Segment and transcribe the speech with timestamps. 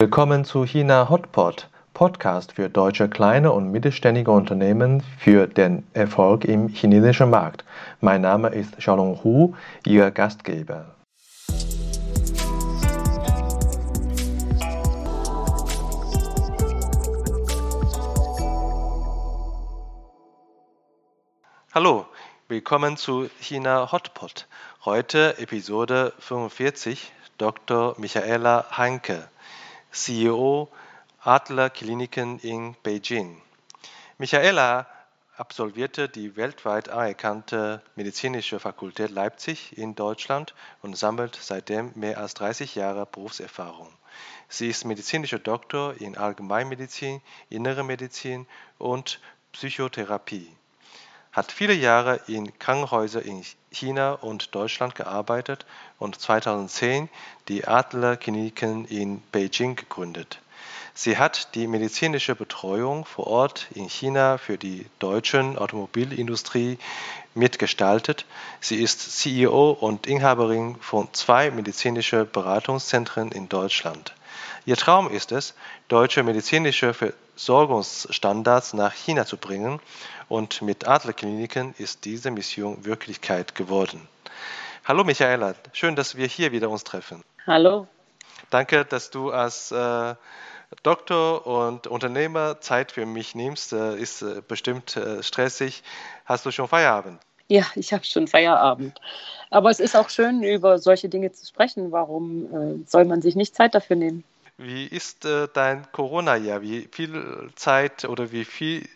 [0.00, 6.68] Willkommen zu China Hotpot, Podcast für deutsche kleine und mittelständige Unternehmen für den Erfolg im
[6.68, 7.64] chinesischen Markt.
[8.00, 10.94] Mein Name ist Xiaolong Hu, Ihr Gastgeber.
[21.74, 22.06] Hallo,
[22.46, 24.46] willkommen zu China Hotpot.
[24.84, 27.96] Heute Episode 45, Dr.
[27.98, 29.28] Michaela Heinke.
[29.90, 30.68] CEO
[31.20, 33.40] Adler Kliniken in Beijing.
[34.18, 34.86] Michaela
[35.36, 42.74] absolvierte die weltweit anerkannte Medizinische Fakultät Leipzig in Deutschland und sammelt seitdem mehr als 30
[42.74, 43.88] Jahre Berufserfahrung.
[44.48, 48.46] Sie ist medizinischer Doktor in Allgemeinmedizin, Innere Medizin
[48.78, 49.20] und
[49.52, 50.57] Psychotherapie
[51.38, 55.66] hat viele Jahre in Krankenhäusern in China und Deutschland gearbeitet
[56.00, 57.08] und 2010
[57.46, 60.40] die Adler Kliniken in Beijing gegründet.
[60.94, 66.76] Sie hat die medizinische Betreuung vor Ort in China für die deutsche Automobilindustrie
[67.36, 68.26] mitgestaltet.
[68.60, 74.12] Sie ist CEO und Inhaberin von zwei medizinischen Beratungszentren in Deutschland.
[74.68, 75.54] Ihr Traum ist es,
[75.88, 79.80] deutsche medizinische Versorgungsstandards nach China zu bringen
[80.28, 84.06] und mit Adlerkliniken ist diese Mission Wirklichkeit geworden.
[84.84, 87.24] Hallo Michaela, schön, dass wir hier wieder uns treffen.
[87.46, 87.86] Hallo.
[88.50, 90.14] Danke, dass du als äh,
[90.82, 93.72] Doktor und Unternehmer Zeit für mich nimmst.
[93.72, 95.82] Äh, ist äh, bestimmt äh, stressig.
[96.26, 97.22] Hast du schon Feierabend?
[97.48, 99.00] Ja, ich habe schon Feierabend.
[99.48, 101.90] Aber es ist auch schön, über solche Dinge zu sprechen.
[101.90, 104.24] Warum äh, soll man sich nicht Zeit dafür nehmen?
[104.58, 106.62] Wie ist äh, dein Corona-Jahr?
[106.62, 108.88] Wie viel Zeit oder wie viel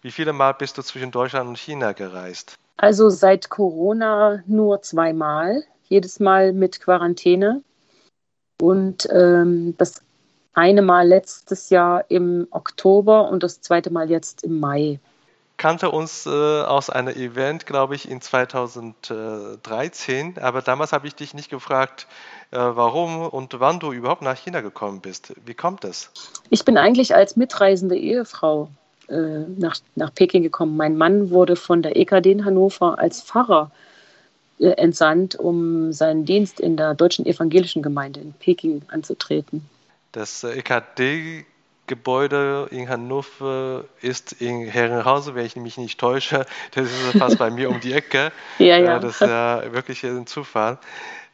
[0.00, 2.56] wie viele Mal bist du zwischen Deutschland und China gereist?
[2.76, 7.62] Also seit Corona nur zweimal, jedes Mal mit Quarantäne.
[8.60, 10.02] Und ähm, das
[10.52, 15.00] eine Mal letztes Jahr im Oktober und das zweite Mal jetzt im Mai.
[15.58, 21.34] Kannte uns äh, aus einem Event, glaube ich, in 2013, aber damals habe ich dich
[21.34, 22.06] nicht gefragt,
[22.52, 25.34] äh, warum und wann du überhaupt nach China gekommen bist.
[25.44, 26.10] Wie kommt das?
[26.48, 28.70] Ich bin eigentlich als mitreisende Ehefrau
[29.08, 30.76] äh, nach, nach Peking gekommen.
[30.76, 33.72] Mein Mann wurde von der EKD in Hannover als Pfarrer
[34.60, 39.68] äh, entsandt, um seinen Dienst in der deutschen evangelischen Gemeinde in Peking anzutreten.
[40.12, 41.44] Das äh, EKD
[41.88, 46.46] Gebäude in Hannover ist in Herrenhausen, wenn ich mich nicht täusche.
[46.74, 48.30] Das ist fast bei mir um die Ecke.
[48.58, 48.98] Ja, ja.
[48.98, 50.78] Das ist ja wirklich ein Zufall.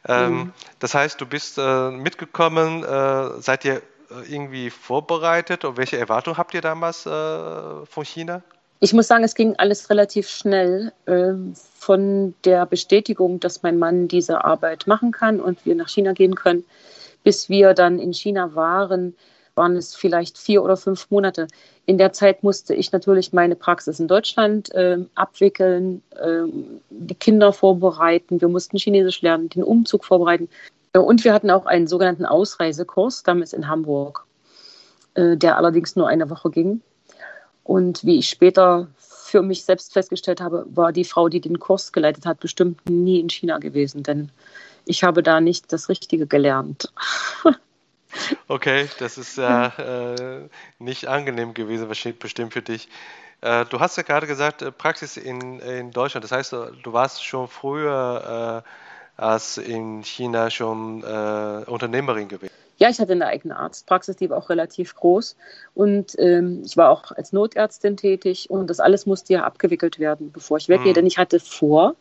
[0.07, 0.53] Ähm, mhm.
[0.79, 2.83] Das heißt, du bist mitgekommen.
[3.41, 8.41] seid ihr äh, irgendwie vorbereitet und welche Erwartungen habt ihr damals äh, von China?
[8.79, 11.33] Ich muss sagen, es ging alles relativ schnell äh,
[11.77, 16.35] von der Bestätigung, dass mein Mann diese Arbeit machen kann und wir nach China gehen
[16.35, 16.65] können,
[17.23, 19.15] bis wir dann in China waren,
[19.55, 21.47] waren es vielleicht vier oder fünf Monate.
[21.85, 26.43] In der Zeit musste ich natürlich meine Praxis in Deutschland äh, abwickeln, äh,
[26.89, 30.49] die Kinder vorbereiten, wir mussten Chinesisch lernen, den Umzug vorbereiten.
[30.93, 34.25] Und wir hatten auch einen sogenannten Ausreisekurs, damals in Hamburg,
[35.15, 36.81] äh, der allerdings nur eine Woche ging.
[37.63, 41.91] Und wie ich später für mich selbst festgestellt habe, war die Frau, die den Kurs
[41.91, 44.31] geleitet hat, bestimmt nie in China gewesen, denn
[44.85, 46.93] ich habe da nicht das Richtige gelernt.
[48.47, 50.47] okay, das ist ja äh,
[50.79, 52.89] nicht angenehm gewesen, bestimmt für dich.
[53.41, 57.23] Äh, du hast ja gerade gesagt, äh, Praxis in, in Deutschland, das heißt, du warst
[57.23, 58.69] schon früher äh,
[59.21, 62.51] als in China schon äh, Unternehmerin gewesen?
[62.77, 65.37] Ja, ich hatte eine eigene Arztpraxis, die war auch relativ groß.
[65.75, 70.31] Und ähm, ich war auch als Notärztin tätig und das alles musste ja abgewickelt werden,
[70.33, 70.91] bevor ich weggehe.
[70.91, 70.95] Mhm.
[70.95, 71.95] Denn ich hatte vor,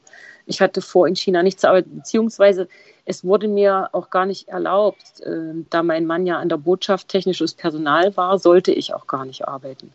[0.46, 2.68] ich hatte vor, in China nicht zu arbeiten, beziehungsweise
[3.06, 7.08] es wurde mir auch gar nicht erlaubt, äh, da mein Mann ja an der Botschaft
[7.08, 9.92] technisches Personal war, sollte ich auch gar nicht arbeiten.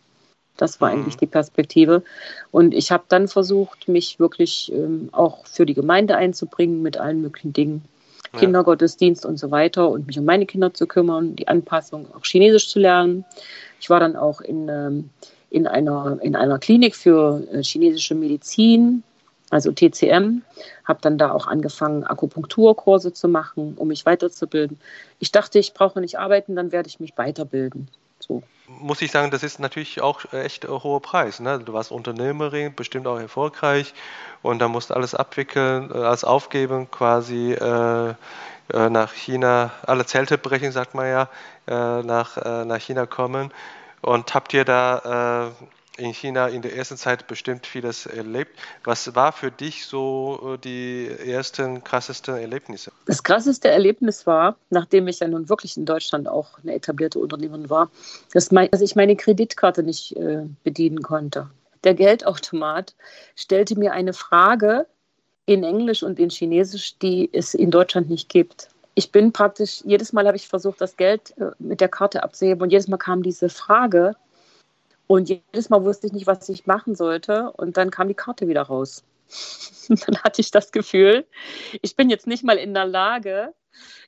[0.58, 1.02] Das war mhm.
[1.02, 2.04] eigentlich die Perspektive.
[2.52, 7.22] Und ich habe dann versucht, mich wirklich ähm, auch für die Gemeinde einzubringen mit allen
[7.22, 7.84] möglichen Dingen.
[8.38, 12.70] Kindergottesdienst und so weiter und mich um meine Kinder zu kümmern, die Anpassung auch Chinesisch
[12.70, 13.26] zu lernen.
[13.80, 15.10] Ich war dann auch in, ähm,
[15.50, 19.04] in, einer, in einer Klinik für äh, chinesische Medizin,
[19.50, 20.42] also TCM,
[20.86, 24.80] habe dann da auch angefangen, Akupunkturkurse zu machen, um mich weiterzubilden.
[25.20, 27.90] Ich dachte, ich brauche nicht arbeiten, dann werde ich mich weiterbilden.
[28.20, 28.44] So.
[28.68, 31.40] Muss ich sagen, das ist natürlich auch echt ein hoher Preis.
[31.40, 31.60] Ne?
[31.60, 33.94] Du warst Unternehmerin, bestimmt auch erfolgreich
[34.42, 40.06] und da musst du alles abwickeln, äh, als aufgeben quasi äh, äh, nach China, alle
[40.06, 41.30] Zelte brechen, sagt man ja,
[41.68, 43.52] äh, nach, äh, nach China kommen.
[44.02, 45.52] Und habt ihr da
[46.00, 48.58] in China in der ersten Zeit bestimmt vieles erlebt.
[48.84, 52.92] Was war für dich so äh, die ersten krassesten Erlebnisse?
[53.06, 57.70] Das krasseste Erlebnis war, nachdem ich ja nun wirklich in Deutschland auch eine etablierte Unternehmerin
[57.70, 57.90] war,
[58.34, 58.52] dass,
[58.82, 61.50] ich meine Kreditkarte nicht äh, bedienen konnte.
[61.84, 62.96] Der Geldautomat
[63.36, 64.88] stellte mir eine Frage
[65.46, 68.70] in Englisch und in Chinesisch, die es in Deutschland nicht gibt.
[68.96, 72.62] Ich bin praktisch, jedes Mal habe ich versucht, das Geld äh, mit der Karte abzuheben
[72.62, 74.16] und jedes Mal kam diese Frage
[75.10, 77.52] und jedes Mal wusste ich nicht, was ich machen sollte.
[77.58, 79.04] Und dann kam die Karte wieder raus.
[79.90, 81.26] dann hatte ich das Gefühl,
[81.82, 83.56] ich bin jetzt nicht mal in der Lage,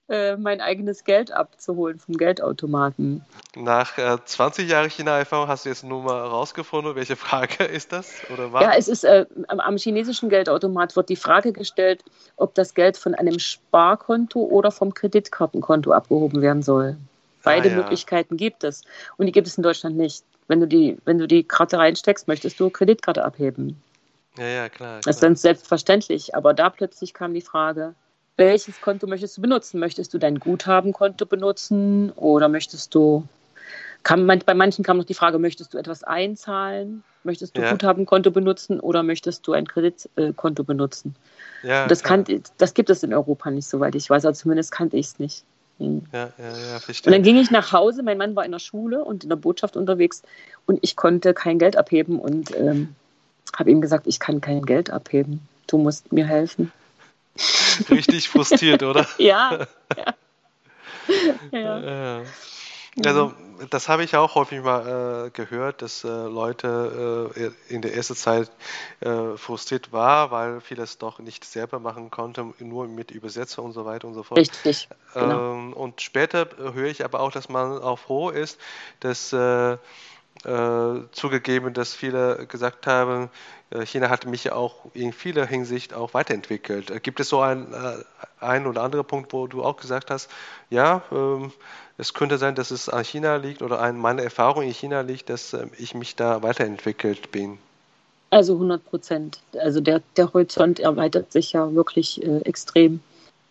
[0.10, 3.26] äh, mein eigenes Geld abzuholen vom Geldautomaten.
[3.56, 8.12] Nach äh, 20 Jahren China-Erfahrung hast du jetzt nur mal herausgefunden, welche Frage ist das?
[8.32, 8.62] Oder war?
[8.62, 12.04] Ja, es ist äh, am, am, chinesischen Geldautomat wird die Frage gestellt,
[12.36, 16.98] ob das Geld von einem Sparkonto oder vom Kreditkartenkonto abgehoben werden soll.
[17.42, 17.78] Beide ah, ja.
[17.78, 18.84] Möglichkeiten gibt es.
[19.18, 20.24] Und die gibt es in Deutschland nicht.
[20.52, 23.82] Wenn du die, wenn du die Karte reinsteckst, möchtest du Kreditkarte abheben.
[24.38, 25.00] Ja, ja, klar.
[25.02, 26.36] Das ist dann selbstverständlich.
[26.36, 27.96] Aber da plötzlich kam die Frage,
[28.36, 29.80] welches Konto möchtest du benutzen?
[29.80, 33.26] Möchtest du dein Guthabenkonto benutzen oder möchtest du,
[34.04, 37.02] kam, bei manchen kam noch die Frage, möchtest du etwas einzahlen?
[37.24, 37.72] Möchtest du ja.
[37.72, 41.16] Guthabenkonto benutzen oder möchtest du ein Kreditkonto benutzen?
[41.64, 42.26] Ja, das, kann,
[42.58, 44.26] das gibt es in Europa nicht, soweit ich weiß.
[44.26, 45.46] Also zumindest kannte ich es nicht.
[45.82, 46.04] Hm.
[46.14, 47.12] Ja, ja, ja, verstehe.
[47.12, 49.36] Und dann ging ich nach Hause, mein Mann war in der Schule und in der
[49.36, 50.22] Botschaft unterwegs
[50.68, 52.96] und ich konnte kein Geld abheben und ähm,
[53.56, 55.42] habe ihm gesagt, ich kann kein Geld abheben.
[55.68, 56.72] Du musst mir helfen.
[57.90, 59.08] Richtig frustriert, oder?
[59.18, 59.66] ja.
[61.52, 61.80] ja.
[61.80, 62.22] ja.
[63.06, 63.34] Also
[63.70, 68.16] das habe ich auch häufig mal äh, gehört, dass äh, Leute äh, in der ersten
[68.16, 68.52] Zeit
[69.00, 73.86] äh, frustriert waren, weil vieles doch nicht selber machen konnten, nur mit Übersetzung und so
[73.86, 74.40] weiter und so fort.
[74.40, 74.90] Richtig.
[75.14, 75.54] Genau.
[75.54, 78.60] Ähm, und später höre ich aber auch, dass man auch froh ist,
[79.00, 79.42] dass äh,
[79.72, 79.78] äh,
[81.12, 83.30] zugegeben, dass viele gesagt haben,
[83.84, 87.04] China hat mich auch in vieler Hinsicht auch weiterentwickelt.
[87.04, 87.76] Gibt es so einen,
[88.40, 90.30] einen oder anderen Punkt, wo du auch gesagt hast,
[90.70, 91.52] ja, ähm,
[91.98, 95.30] es könnte sein, dass es an China liegt oder an meiner Erfahrung in China liegt,
[95.30, 97.60] dass ähm, ich mich da weiterentwickelt bin.
[98.32, 99.40] Also 100 Prozent.
[99.60, 103.02] Also der, der Horizont erweitert sich ja wirklich äh, extrem.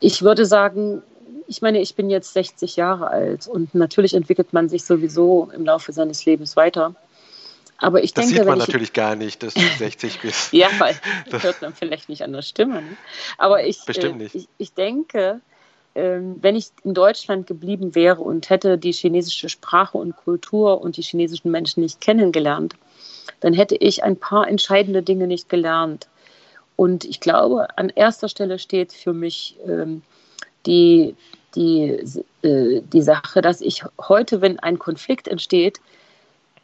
[0.00, 1.02] Ich würde sagen,
[1.50, 5.64] ich meine, ich bin jetzt 60 Jahre alt und natürlich entwickelt man sich sowieso im
[5.64, 6.94] Laufe seines Lebens weiter.
[7.78, 10.52] Aber ich das denke, sieht man natürlich gar nicht, dass du 60 bist.
[10.52, 10.94] ja, weil
[11.30, 12.82] das hört man vielleicht nicht an der Stimme.
[12.82, 12.96] Ne?
[13.36, 13.80] Aber ich.
[13.88, 15.40] Äh, ich, ich denke,
[15.96, 20.98] ähm, wenn ich in Deutschland geblieben wäre und hätte die chinesische Sprache und Kultur und
[20.98, 22.76] die chinesischen Menschen nicht kennengelernt,
[23.40, 26.06] dann hätte ich ein paar entscheidende Dinge nicht gelernt.
[26.76, 30.02] Und ich glaube, an erster Stelle steht für mich ähm,
[30.66, 31.16] die,
[31.54, 31.98] die,
[32.42, 35.80] äh, die Sache, dass ich heute, wenn ein Konflikt entsteht,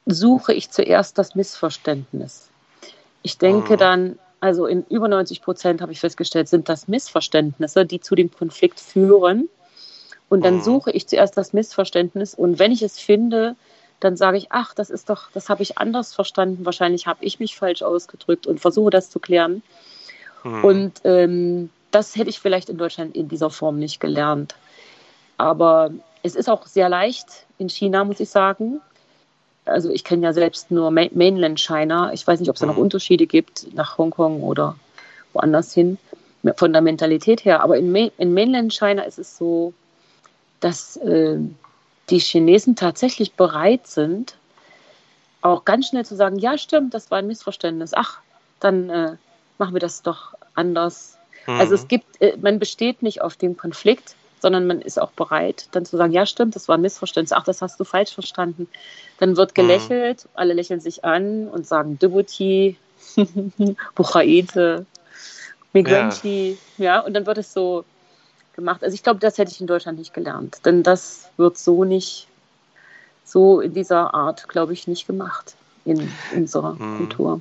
[0.07, 2.49] suche ich zuerst das Missverständnis.
[3.23, 3.79] Ich denke mhm.
[3.79, 8.31] dann, also in über 90 Prozent habe ich festgestellt, sind das Missverständnisse, die zu dem
[8.31, 9.49] Konflikt führen.
[10.29, 10.63] Und dann mhm.
[10.63, 13.55] suche ich zuerst das Missverständnis und wenn ich es finde,
[14.01, 16.67] dann sage ich, ach, das ist doch, das habe ich anders verstanden.
[16.67, 19.63] Wahrscheinlich habe ich mich falsch ausgedrückt und versuche das zu klären.
[20.45, 20.65] Mhm.
[20.65, 24.55] Und ähm, das hätte ich vielleicht in Deutschland in dieser Form nicht gelernt.
[25.37, 25.91] Aber
[26.23, 28.81] es ist auch sehr leicht in China, muss ich sagen
[29.67, 32.13] also ich kenne ja selbst nur Mainland China.
[32.13, 32.83] Ich weiß nicht, ob es da noch mhm.
[32.83, 34.77] Unterschiede gibt nach Hongkong oder
[35.33, 35.99] woanders hin,
[36.57, 37.63] von der Mentalität her.
[37.63, 39.75] Aber in, Ma in Mainland China ist es so,
[40.61, 41.37] dass äh,
[42.09, 44.37] die Chinesen tatsächlich bereit sind,
[45.43, 47.93] auch ganz schnell zu sagen, ja stimmt, das war ein Missverständnis.
[47.95, 48.21] Ach,
[48.61, 49.17] dann äh,
[49.59, 51.19] machen wir das doch anders.
[51.47, 51.61] Mhm.
[51.61, 55.69] Also es gibt, äh, man besteht nicht auf dem Konflikt, sondern man ist auch bereit,
[55.73, 58.69] dann zu sagen, ja stimmt, das war ein Missverständnis, ach, das hast du falsch verstanden.
[59.19, 59.55] Dann wird mhm.
[59.55, 60.31] gelächelt, mhm.
[60.35, 62.77] alle lächeln sich an und sagen Debuti,
[63.95, 64.87] Buchaite,
[65.73, 66.85] Migranti, ja.
[66.85, 67.85] ja, und dann wird es so
[68.55, 68.83] gemacht.
[68.83, 72.29] Also ich glaube, das hätte ich in Deutschland nicht gelernt, denn das wird so nicht,
[73.25, 76.99] so in dieser Art, glaube ich, nicht gemacht in unserer mhm.
[76.99, 77.41] Kultur.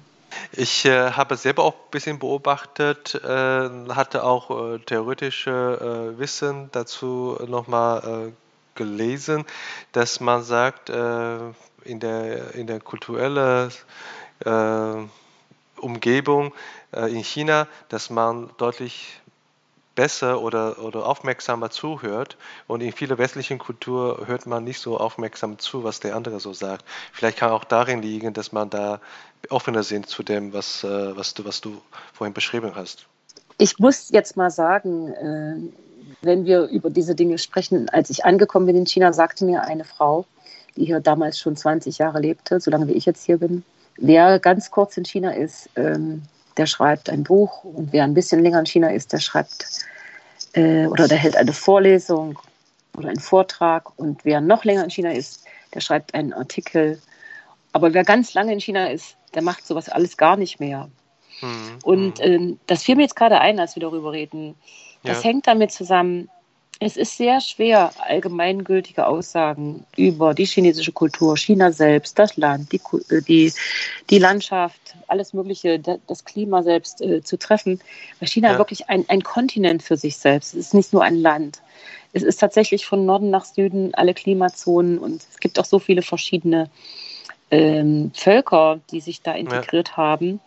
[0.51, 6.69] Ich äh, habe selber auch ein bisschen beobachtet, äh, hatte auch äh, theoretische äh, Wissen
[6.71, 8.31] dazu nochmal äh,
[8.75, 9.45] gelesen,
[9.91, 11.37] dass man sagt, äh,
[11.83, 13.71] in der, in der kulturellen
[15.77, 16.53] Umgebung
[16.91, 19.21] in China, dass man deutlich
[19.95, 22.37] besser oder, oder aufmerksamer zuhört.
[22.67, 26.53] Und in vielen westlichen Kulturen hört man nicht so aufmerksam zu, was der andere so
[26.53, 26.85] sagt.
[27.13, 28.99] Vielleicht kann auch darin liegen, dass man da
[29.49, 31.81] offener sind zu dem, was, äh, was, du, was du
[32.13, 33.07] vorhin beschrieben hast.
[33.57, 35.55] Ich muss jetzt mal sagen, äh,
[36.21, 39.85] wenn wir über diese Dinge sprechen, als ich angekommen bin in China, sagte mir eine
[39.85, 40.25] Frau,
[40.75, 43.63] die hier damals schon 20 Jahre lebte, so lange wie ich jetzt hier bin,
[43.97, 46.23] wer ganz kurz in China ist, ähm,
[46.57, 49.85] der schreibt ein Buch und wer ein bisschen länger in China ist, der schreibt
[50.53, 52.39] äh, oder der hält eine Vorlesung
[52.95, 57.01] oder einen Vortrag und wer noch länger in China ist, der schreibt einen Artikel.
[57.73, 60.89] Aber wer ganz lange in China ist, der macht sowas alles gar nicht mehr.
[61.41, 61.79] Mhm.
[61.83, 64.55] Und ähm, das fiel mir jetzt gerade ein, als wir darüber reden.
[65.03, 65.29] Das ja.
[65.29, 66.29] hängt damit zusammen,
[66.79, 72.81] es ist sehr schwer, allgemeingültige Aussagen über die chinesische Kultur, China selbst, das Land, die,
[73.09, 73.53] äh, die,
[74.09, 77.79] die Landschaft, alles Mögliche, das Klima selbst äh, zu treffen,
[78.19, 78.57] weil China ja.
[78.57, 80.59] wirklich ein, ein Kontinent für sich selbst ist.
[80.59, 81.61] Es ist nicht nur ein Land.
[82.11, 86.01] Es ist tatsächlich von Norden nach Süden alle Klimazonen und es gibt auch so viele
[86.01, 86.69] verschiedene
[87.51, 89.97] ähm, Völker, die sich da integriert ja.
[89.97, 90.39] haben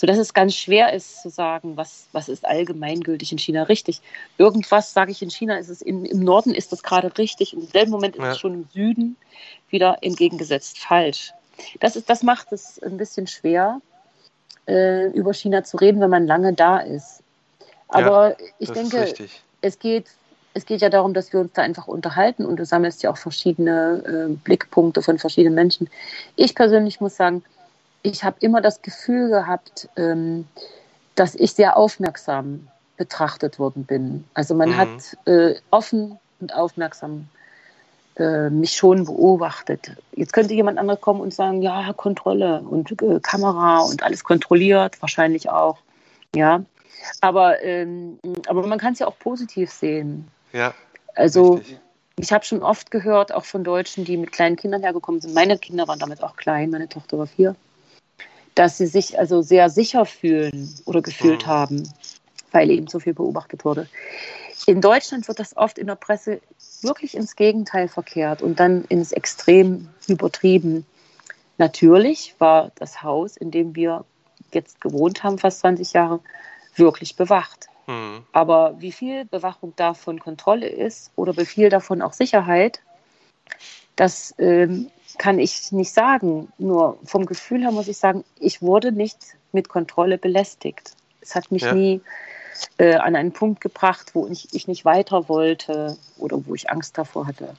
[0.00, 4.00] sodass es ganz schwer ist zu sagen, was, was ist allgemeingültig in China richtig.
[4.38, 7.64] Irgendwas, sage ich, in China ist es, in, im Norden ist das gerade richtig und
[7.64, 8.32] im selben Moment ist ja.
[8.32, 9.16] es schon im Süden
[9.68, 11.34] wieder entgegengesetzt falsch.
[11.80, 13.82] Das, ist, das macht es ein bisschen schwer,
[14.66, 17.22] äh, über China zu reden, wenn man lange da ist.
[17.88, 19.12] Aber ja, ich denke,
[19.60, 20.06] es geht,
[20.54, 23.18] es geht ja darum, dass wir uns da einfach unterhalten und du sammelst ja auch
[23.18, 25.90] verschiedene äh, Blickpunkte von verschiedenen Menschen.
[26.36, 27.42] Ich persönlich muss sagen,
[28.02, 30.46] ich habe immer das Gefühl gehabt, ähm,
[31.14, 34.24] dass ich sehr aufmerksam betrachtet worden bin.
[34.34, 34.76] Also man mhm.
[34.76, 37.28] hat äh, offen und aufmerksam
[38.16, 39.92] äh, mich schon beobachtet.
[40.12, 45.00] Jetzt könnte jemand anderes kommen und sagen, ja, Kontrolle und äh, Kamera und alles kontrolliert,
[45.00, 45.78] wahrscheinlich auch.
[46.34, 46.62] Ja,
[47.20, 50.28] aber, ähm, aber man kann es ja auch positiv sehen.
[50.52, 50.74] Ja.
[51.14, 51.80] Also richtig.
[52.16, 55.34] ich habe schon oft gehört, auch von Deutschen, die mit kleinen Kindern hergekommen sind.
[55.34, 57.56] Meine Kinder waren damit auch klein, meine Tochter war vier
[58.54, 61.50] dass sie sich also sehr sicher fühlen oder gefühlt mhm.
[61.50, 61.92] haben,
[62.52, 63.88] weil eben so viel beobachtet wurde.
[64.66, 66.40] In Deutschland wird das oft in der Presse
[66.82, 70.84] wirklich ins Gegenteil verkehrt und dann ins Extrem übertrieben.
[71.58, 74.04] Natürlich war das Haus, in dem wir
[74.52, 76.20] jetzt gewohnt haben, fast 20 Jahre,
[76.76, 77.66] wirklich bewacht.
[77.86, 78.24] Mhm.
[78.32, 82.80] Aber wie viel Bewachung davon Kontrolle ist oder wie viel davon auch Sicherheit,
[83.96, 86.52] das ähm, kann ich nicht sagen.
[86.58, 89.18] Nur vom Gefühl her muss ich sagen, ich wurde nicht
[89.52, 90.92] mit Kontrolle belästigt.
[91.20, 91.72] Es hat mich ja.
[91.72, 92.00] nie
[92.78, 96.96] äh, an einen Punkt gebracht, wo ich, ich nicht weiter wollte oder wo ich Angst
[96.98, 97.54] davor hatte.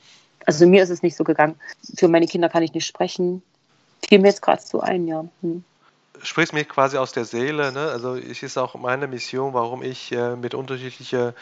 [0.46, 1.55] Also mir ist es nicht so gegangen.
[1.96, 3.43] Für meine Kinder kann ich nicht sprechen.
[4.08, 5.25] Fiel mir jetzt gerade so ein, ja.
[5.41, 5.63] Hm
[6.24, 7.72] sprichst mir quasi aus der Seele.
[7.72, 7.88] Ne?
[7.89, 11.34] Also es ist auch meine Mission, warum ich äh, mit unterschiedlichen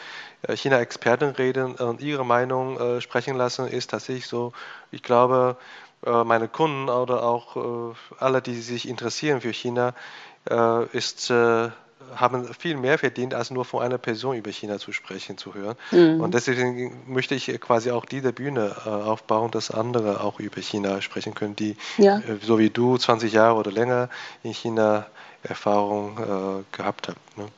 [0.42, 4.52] äh, China-Experten rede und ihre Meinung äh, sprechen lassen, ist tatsächlich so,
[4.90, 5.56] ich glaube,
[6.02, 9.94] meine Kunden oder auch äh, alle, die sich interessieren für China,
[10.48, 11.30] äh, ist
[12.16, 15.76] haben viel mehr verdient, als nur von einer Person über China zu sprechen, zu hören.
[15.90, 16.20] Mhm.
[16.20, 21.00] Und deswegen möchte ich quasi auch diese Bühne äh, aufbauen, dass andere auch über China
[21.02, 22.18] sprechen können, die, ja.
[22.18, 24.08] äh, so wie du, 20 Jahre oder länger
[24.42, 25.06] in China
[25.42, 27.20] Erfahrung äh, gehabt haben.
[27.36, 27.48] Ne?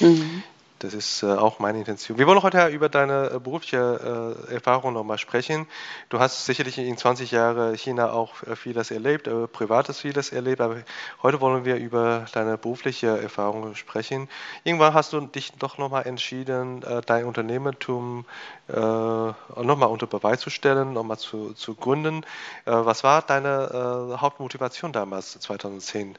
[0.00, 0.42] Mhm.
[0.78, 2.18] Das ist äh, auch meine Intention.
[2.18, 5.66] Wir wollen heute über deine äh, berufliche äh, Erfahrung nochmal sprechen.
[6.08, 10.76] Du hast sicherlich in 20 Jahren China auch vieles erlebt, privates vieles erlebt, aber
[11.22, 14.28] heute wollen wir über deine berufliche Erfahrung sprechen.
[14.64, 18.24] Irgendwann hast du dich doch nochmal entschieden, dein Unternehmertum
[18.68, 22.24] nochmal unter Beweis zu stellen, nochmal zu, zu gründen.
[22.64, 26.16] was war deine Hauptmotivation damals, 2010,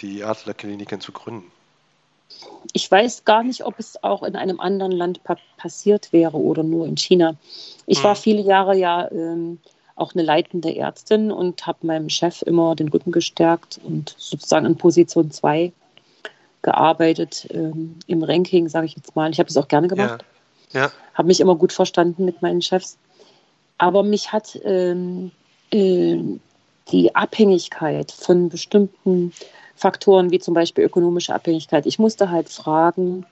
[0.00, 1.50] die Adlerkliniken zu gründen?
[2.72, 6.62] Ich weiß gar nicht, ob es auch in einem anderen Land pa passiert wäre oder
[6.62, 7.34] nur in China.
[7.86, 8.22] Ich war hm.
[8.22, 9.58] viele Jahre ja ähm,
[9.96, 14.76] auch eine leitende Ärztin und habe meinem Chef immer den Rücken gestärkt und sozusagen in
[14.76, 15.72] Position 2
[16.62, 19.30] gearbeitet ähm, im Ranking, sage ich jetzt mal.
[19.30, 20.24] Ich habe das auch gerne gemacht.
[20.72, 20.82] Ja.
[20.82, 20.90] ja.
[21.14, 22.98] Habe mich immer gut verstanden mit meinen Chefs.
[23.78, 25.30] Aber mich hat ähm,
[25.72, 26.18] äh,
[26.90, 29.32] die Abhängigkeit von bestimmten
[29.74, 31.86] Faktoren wie zum Beispiel ökonomische Abhängigkeit.
[31.86, 33.26] Ich musste halt fragen,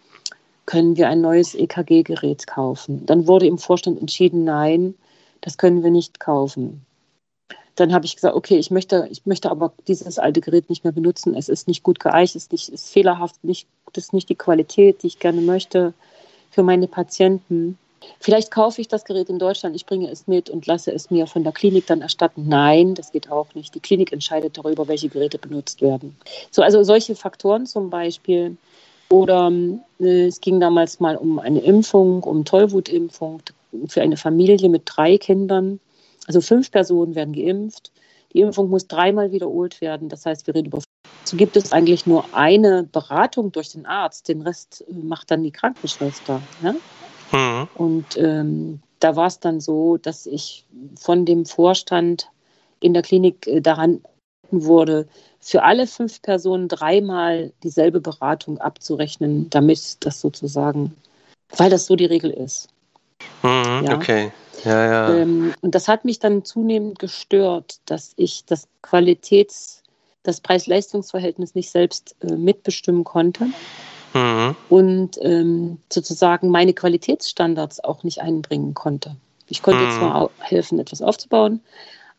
[0.66, 3.06] können wir ein neues EKG-Gerät kaufen?
[3.06, 4.94] Dann wurde im Vorstand entschieden, nein,
[5.40, 6.84] das können wir nicht kaufen.
[7.76, 10.92] Dann habe ich gesagt, okay, ich möchte, ich möchte aber dieses alte Gerät nicht mehr
[10.92, 11.34] benutzen.
[11.34, 14.34] Es ist nicht gut geeicht, es ist, nicht, ist fehlerhaft, nicht, das ist nicht die
[14.34, 15.94] Qualität, die ich gerne möchte
[16.50, 17.78] für meine Patienten.
[18.20, 21.26] Vielleicht kaufe ich das Gerät in Deutschland, ich bringe es mit und lasse es mir
[21.26, 22.48] von der Klinik dann erstatten.
[22.48, 23.74] Nein, das geht auch nicht.
[23.74, 26.16] Die Klinik entscheidet darüber, welche Geräte benutzt werden.
[26.50, 28.56] So, also solche Faktoren zum Beispiel.
[29.08, 29.52] Oder
[30.00, 33.42] äh, es ging damals mal um eine Impfung, um Tollwutimpfung
[33.88, 35.80] für eine Familie mit drei Kindern.
[36.26, 37.92] Also fünf Personen werden geimpft.
[38.32, 40.08] Die Impfung muss dreimal wiederholt werden.
[40.08, 40.80] Das heißt, wir reden über.
[41.24, 44.28] So gibt es eigentlich nur eine Beratung durch den Arzt.
[44.28, 46.40] Den Rest macht dann die Krankenschwester.
[46.62, 46.74] Ja?
[47.32, 47.68] Mhm.
[47.74, 50.64] Und ähm, da war es dann so, dass ich
[50.98, 52.30] von dem Vorstand
[52.80, 54.00] in der Klinik äh, daran
[54.50, 55.06] wurde,
[55.40, 60.96] für alle fünf Personen dreimal dieselbe Beratung abzurechnen, damit das sozusagen,
[61.56, 62.68] weil das so die Regel ist.
[63.42, 63.96] Mhm, ja.
[63.96, 64.32] Okay.
[64.64, 65.14] Ja, ja.
[65.16, 69.82] Ähm, und das hat mich dann zunehmend gestört, dass ich das Qualitäts-,
[70.22, 73.46] das Preis-Leistungs-Verhältnis nicht selbst äh, mitbestimmen konnte.
[74.16, 74.56] Mhm.
[74.68, 79.16] Und ähm, sozusagen meine Qualitätsstandards auch nicht einbringen konnte.
[79.48, 79.92] Ich konnte mhm.
[79.92, 81.60] zwar helfen, etwas aufzubauen,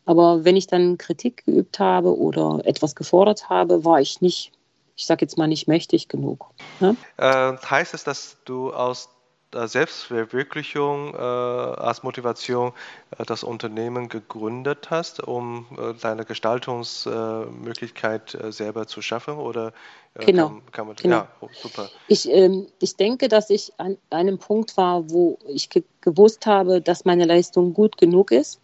[0.06, 4.52] aber wenn ich dann Kritik geübt habe oder etwas gefordert habe, war ich nicht,
[4.96, 6.46] ich sage jetzt mal nicht mächtig genug.
[6.80, 6.96] Ne?
[7.18, 9.10] Äh, heißt es, dass du aus
[9.52, 12.72] Selbstverwirklichung äh, als Motivation
[13.16, 19.34] äh, das Unternehmen gegründet hast, um äh, deine Gestaltungsmöglichkeit äh, selber zu schaffen?
[19.34, 19.72] Oder
[20.14, 20.48] äh, genau.
[20.48, 21.16] Kann, kann man, genau.
[21.16, 21.88] Ja, oh, super.
[22.08, 26.80] Ich, ähm, ich denke, dass ich an einem Punkt war, wo ich ge gewusst habe,
[26.80, 28.60] dass meine Leistung gut genug ist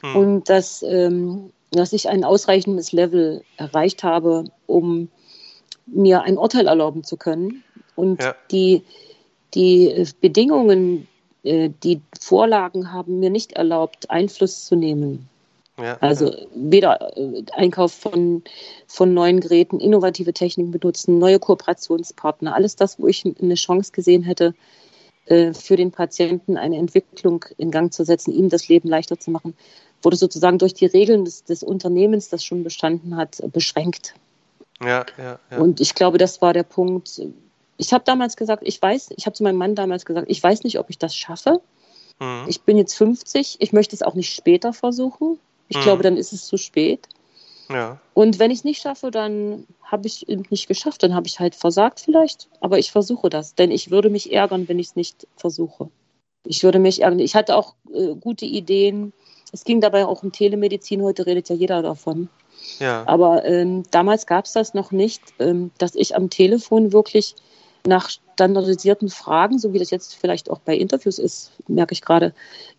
[0.00, 0.16] hm.
[0.16, 5.08] und dass, ähm, dass ich ein ausreichendes Level erreicht habe, um
[5.86, 7.62] mir ein Urteil erlauben zu können.
[7.94, 8.34] Und ja.
[8.50, 8.82] die
[9.54, 11.08] die äh, Bedingungen,
[11.42, 15.28] äh, die Vorlagen haben mir nicht erlaubt, Einfluss zu nehmen.
[15.78, 16.46] Ja, also ja.
[16.54, 18.42] weder äh, Einkauf von,
[18.86, 24.22] von neuen Geräten, innovative Techniken benutzen, neue Kooperationspartner, alles das, wo ich eine Chance gesehen
[24.22, 24.54] hätte,
[25.52, 29.54] für den Patienten eine Entwicklung in Gang zu setzen, ihm das Leben leichter zu machen,
[30.02, 34.14] wurde sozusagen durch die Regeln des, des Unternehmens, das schon bestanden hat, beschränkt.
[34.80, 35.58] Ja, ja, ja.
[35.58, 37.22] Und ich glaube, das war der Punkt,
[37.76, 40.64] ich habe damals gesagt, ich weiß, ich habe zu meinem Mann damals gesagt, ich weiß
[40.64, 41.60] nicht, ob ich das schaffe.
[42.20, 42.44] Mhm.
[42.46, 45.38] Ich bin jetzt 50, ich möchte es auch nicht später versuchen.
[45.68, 45.82] Ich mhm.
[45.82, 47.08] glaube, dann ist es zu spät.
[47.70, 48.00] Ja.
[48.14, 51.40] Und wenn ich es nicht schaffe, dann habe ich es nicht geschafft, dann habe ich
[51.40, 54.96] halt versagt vielleicht, aber ich versuche das, denn ich würde mich ärgern, wenn ich es
[54.96, 55.88] nicht versuche.
[56.44, 57.20] Ich würde mich ärgern.
[57.20, 59.12] Ich hatte auch äh, gute Ideen.
[59.52, 62.28] Es ging dabei auch um Telemedizin, heute redet ja jeder davon.
[62.78, 63.04] Ja.
[63.06, 67.36] Aber ähm, damals gab es das noch nicht, ähm, dass ich am Telefon wirklich
[67.86, 72.34] nach standardisierten Fragen, so wie das jetzt vielleicht auch bei Interviews ist, merke ich gerade,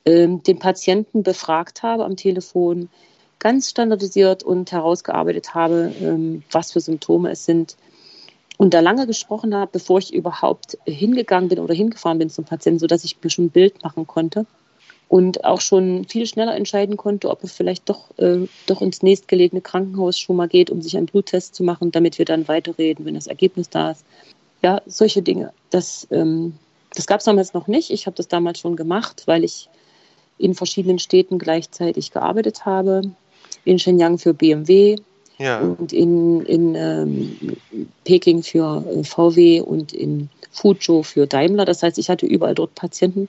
[0.05, 2.89] ähm, den Patienten befragt habe am Telefon,
[3.39, 7.75] ganz standardisiert und herausgearbeitet habe, ähm, was für Symptome es sind.
[8.57, 12.79] Und da lange gesprochen habe, bevor ich überhaupt hingegangen bin oder hingefahren bin zum Patienten,
[12.79, 14.45] sodass ich mir schon ein Bild machen konnte
[15.09, 19.61] und auch schon viel schneller entscheiden konnte, ob er vielleicht doch, äh, doch ins nächstgelegene
[19.61, 23.15] Krankenhaus schon mal geht, um sich einen Bluttest zu machen, damit wir dann weiterreden, wenn
[23.15, 24.05] das Ergebnis da ist.
[24.63, 25.51] Ja, solche Dinge.
[25.69, 26.53] Das, ähm,
[26.95, 27.91] das gab es damals noch nicht.
[27.91, 29.69] Ich habe das damals schon gemacht, weil ich
[30.37, 33.01] in verschiedenen Städten gleichzeitig gearbeitet habe.
[33.65, 34.97] In Shenyang für BMW
[35.37, 35.59] ja.
[35.59, 37.57] und in, in ähm,
[38.03, 41.65] Peking für äh, VW und in Fuzhou für Daimler.
[41.65, 43.27] Das heißt, ich hatte überall dort Patienten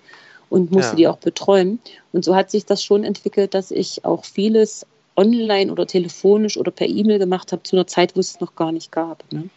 [0.50, 0.96] und musste ja.
[0.96, 1.80] die auch betreuen.
[2.12, 6.70] Und so hat sich das schon entwickelt, dass ich auch vieles online oder telefonisch oder
[6.70, 9.24] per E-Mail gemacht habe zu einer Zeit, wo es es noch gar nicht gab.
[9.32, 9.48] Ne?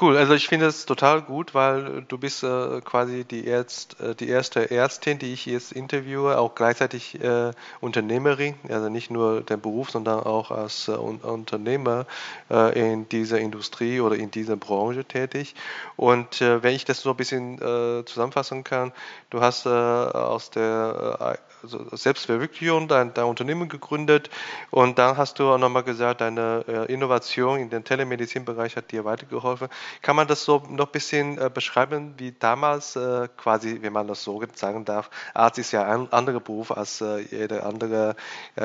[0.00, 4.14] Cool, also ich finde es total gut, weil du bist äh, quasi die, Ärzt, äh,
[4.14, 7.50] die erste Ärztin, die ich jetzt interviewe, auch gleichzeitig äh,
[7.82, 12.06] Unternehmerin, also nicht nur der Beruf, sondern auch als äh, Unternehmer
[12.50, 15.54] äh, in dieser Industrie oder in dieser Branche tätig.
[15.96, 17.58] Und äh, wenn ich das so ein bisschen
[18.06, 18.92] zusammenfassen kann,
[19.28, 24.30] du hast aus der also Selbstverwirklichung dein, dein Unternehmen gegründet
[24.70, 29.04] und dann hast du auch nochmal gesagt, deine äh, Innovation in den Telemedizinbereich hat dir
[29.04, 29.68] weitergeholfen.
[30.02, 34.08] Kann man das so noch ein bisschen äh, beschreiben, wie damals äh, quasi, wenn man
[34.08, 38.16] das so sagen darf, Arzt ist ja ein anderer Beruf als jeder andere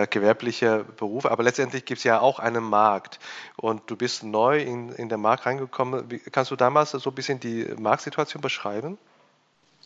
[0.09, 3.19] gewerbliche Beruf, aber letztendlich gibt es ja auch einen Markt
[3.57, 6.09] und du bist neu in, in den Markt reingekommen.
[6.09, 8.97] Wie, kannst du damals so ein bisschen die Marktsituation beschreiben?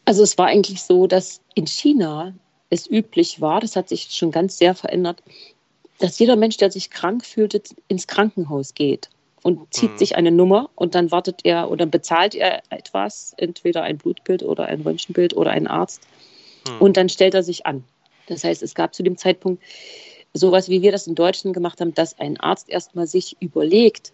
[0.06, 2.34] Also es war eigentlich so, dass in China
[2.69, 5.23] es üblich war, das hat sich schon ganz sehr verändert,
[5.99, 9.10] dass jeder Mensch, der sich krank fühlt, ins Krankenhaus geht
[9.43, 9.97] und zieht mhm.
[9.97, 14.65] sich eine Nummer und dann wartet er oder bezahlt er etwas, entweder ein Blutbild oder
[14.65, 16.01] ein Röntgenbild oder ein Arzt
[16.67, 16.82] mhm.
[16.82, 17.84] und dann stellt er sich an.
[18.27, 19.63] Das heißt, es gab zu dem Zeitpunkt
[20.34, 24.13] sowas, wie wir das in Deutschland gemacht haben, dass ein Arzt erstmal sich überlegt,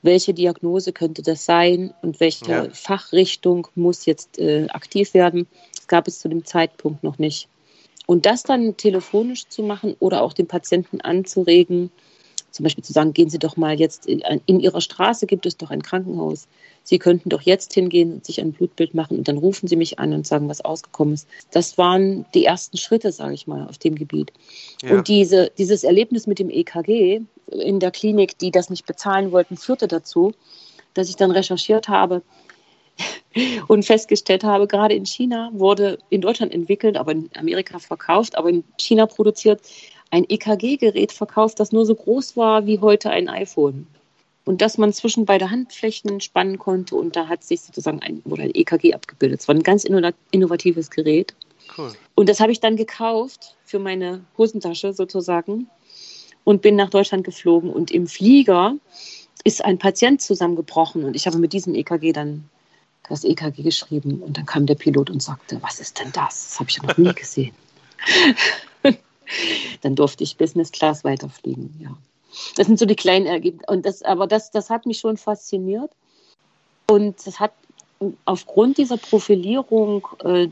[0.00, 2.68] welche Diagnose könnte das sein und welche ja.
[2.72, 5.46] Fachrichtung muss jetzt äh, aktiv werden.
[5.76, 7.48] Das gab es zu dem Zeitpunkt noch nicht.
[8.06, 11.90] Und das dann telefonisch zu machen oder auch den Patienten anzuregen,
[12.52, 15.56] zum Beispiel zu sagen, gehen Sie doch mal jetzt in, in, Ihrer Straße gibt es
[15.56, 16.48] doch ein Krankenhaus.
[16.82, 19.98] Sie könnten doch jetzt hingehen und sich ein Blutbild machen und dann rufen Sie mich
[19.98, 21.26] an und sagen, was ausgekommen ist.
[21.50, 24.32] Das waren die ersten Schritte, sage ich mal, auf dem Gebiet.
[24.82, 24.96] Ja.
[24.96, 29.56] Und diese, dieses Erlebnis mit dem EKG in der Klinik, die das nicht bezahlen wollten,
[29.56, 30.32] führte dazu,
[30.94, 32.22] dass ich dann recherchiert habe,
[33.68, 38.50] und festgestellt habe, gerade in China wurde in Deutschland entwickelt, aber in Amerika verkauft, aber
[38.50, 39.60] in China produziert
[40.10, 43.86] ein EKG-Gerät verkauft, das nur so groß war wie heute ein iPhone.
[44.44, 48.42] Und dass man zwischen beide Handflächen spannen konnte und da hat sich sozusagen ein, wurde
[48.42, 49.40] ein EKG abgebildet.
[49.40, 51.34] Es war ein ganz innovatives Gerät.
[51.78, 51.92] Cool.
[52.16, 55.68] Und das habe ich dann gekauft für meine Hosentasche sozusagen
[56.44, 57.70] und bin nach Deutschland geflogen.
[57.70, 58.76] Und im Flieger
[59.44, 62.48] ist ein Patient zusammengebrochen und ich habe mit diesem EKG dann
[63.12, 66.48] das EKG geschrieben und dann kam der Pilot und sagte, was ist denn das?
[66.48, 67.54] Das habe ich ja noch nie gesehen.
[69.82, 71.96] dann durfte ich Business Class weiterfliegen, ja.
[72.56, 73.70] Das sind so die kleinen Ergebnisse.
[73.70, 75.90] Und das, aber das, das hat mich schon fasziniert.
[76.86, 77.52] Und das hat
[78.24, 80.48] aufgrund dieser Profilierung, äh,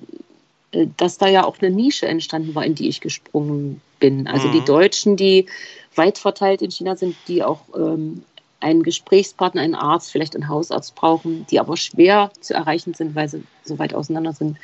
[0.73, 4.27] äh, dass da ja auch eine Nische entstanden war, in die ich gesprungen bin.
[4.27, 4.53] Also mhm.
[4.53, 5.46] die Deutschen, die
[5.94, 8.23] weit verteilt in China sind, die auch ähm,
[8.61, 13.29] einen Gesprächspartner, einen Arzt, vielleicht einen Hausarzt brauchen, die aber schwer zu erreichen sind, weil
[13.29, 14.59] sie so weit auseinander sind.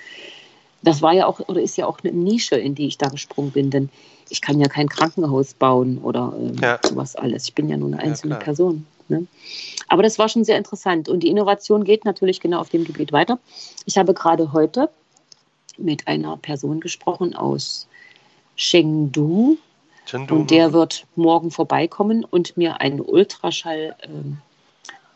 [0.83, 3.51] Das war ja auch oder ist ja auch eine Nische, in die ich da gesprungen
[3.51, 3.89] bin, denn
[4.29, 6.79] ich kann ja kein Krankenhaus bauen oder ähm, ja.
[6.83, 7.49] sowas alles.
[7.49, 8.87] Ich bin ja nur eine einzelne ja, Person.
[9.09, 9.27] Ne?
[9.89, 13.13] Aber das war schon sehr interessant und die Innovation geht natürlich genau auf dem Gebiet
[13.13, 13.39] weiter.
[13.85, 14.91] Ich habe gerade heute
[15.79, 17.87] mit einer Person gesprochen aus
[18.57, 19.59] Chengdu,
[20.07, 20.35] Chengdu.
[20.35, 24.39] Und der wird morgen vorbeikommen und mir einen Ultraschall ähm,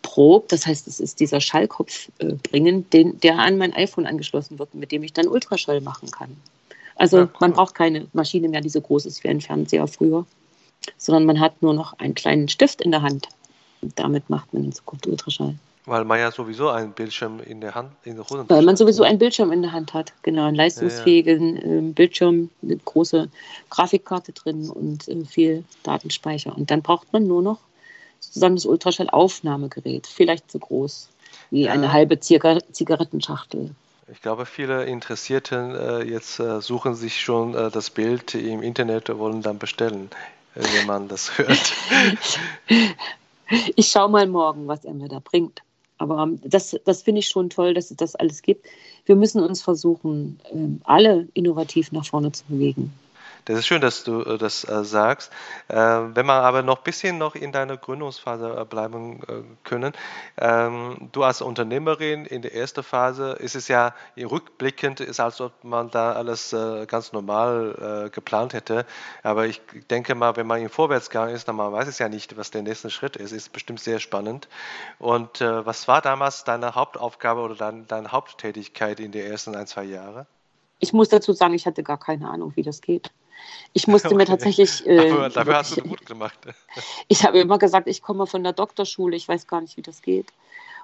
[0.03, 4.59] Probe, das heißt, es ist dieser Schallkopf äh, bringen, den, der an mein iPhone angeschlossen
[4.59, 6.37] wird, mit dem ich dann Ultraschall machen kann.
[6.96, 7.31] Also ja, cool.
[7.40, 10.26] man braucht keine Maschine mehr, die so groß ist wie ein Fernseher früher,
[10.96, 13.29] sondern man hat nur noch einen kleinen Stift in der Hand.
[13.83, 15.55] Und damit macht man in Zukunft Ultraschall.
[15.87, 19.03] Weil man ja sowieso einen Bildschirm in der Hand, in der Hosentasche Weil man sowieso
[19.03, 21.69] einen Bildschirm in der Hand hat, genau, einen leistungsfähigen ja, ja.
[21.69, 23.29] Ähm, Bildschirm, eine große
[23.71, 26.55] Grafikkarte drin und äh, viel Datenspeicher.
[26.57, 27.59] Und dann braucht man nur noch
[28.21, 31.09] sozusagen das Ultraschallaufnahmegerät, vielleicht so groß
[31.51, 31.73] wie ja.
[31.73, 33.75] eine halbe Zigarettenschachtel.
[34.12, 39.09] Ich glaube, viele Interessierte äh, jetzt äh, suchen sich schon äh, das Bild im Internet
[39.09, 40.11] und wollen dann bestellen,
[40.55, 41.73] äh, wenn man das hört.
[43.77, 45.62] ich schaue mal morgen, was er mir da bringt.
[46.01, 48.67] Aber das, das finde ich schon toll, dass es das alles gibt.
[49.05, 52.91] Wir müssen uns versuchen, ähm, alle innovativ nach vorne zu bewegen.
[53.44, 55.33] Das ist schön, dass du äh, das äh, sagst.
[55.68, 59.20] Äh, wenn wir aber noch ein bisschen noch in deiner Gründungsphase äh, bleiben
[59.64, 59.92] können.
[60.38, 65.53] Ähm, du als Unternehmerin in der ersten Phase ist es ja rückblickend, ist als ob
[65.64, 66.55] man da alles
[66.87, 68.87] ganz normal geplant hätte.
[69.22, 72.50] Aber ich denke mal, wenn man im Vorwärtsgang ist, dann weiß es ja nicht, was
[72.50, 73.33] der nächste Schritt ist.
[73.33, 74.48] Ist bestimmt sehr spannend.
[74.98, 79.85] Und was war damals deine Hauptaufgabe oder dein, deine Haupttätigkeit in den ersten ein, zwei
[79.85, 80.26] Jahren?
[80.79, 83.11] Ich muss dazu sagen, ich hatte gar keine Ahnung, wie das geht.
[83.72, 84.16] Ich musste okay.
[84.16, 84.87] mir tatsächlich.
[84.87, 86.38] Äh, Aber dafür hast du gut gemacht.
[87.09, 90.03] ich habe immer gesagt, ich komme von der Doktorschule, ich weiß gar nicht, wie das
[90.03, 90.26] geht.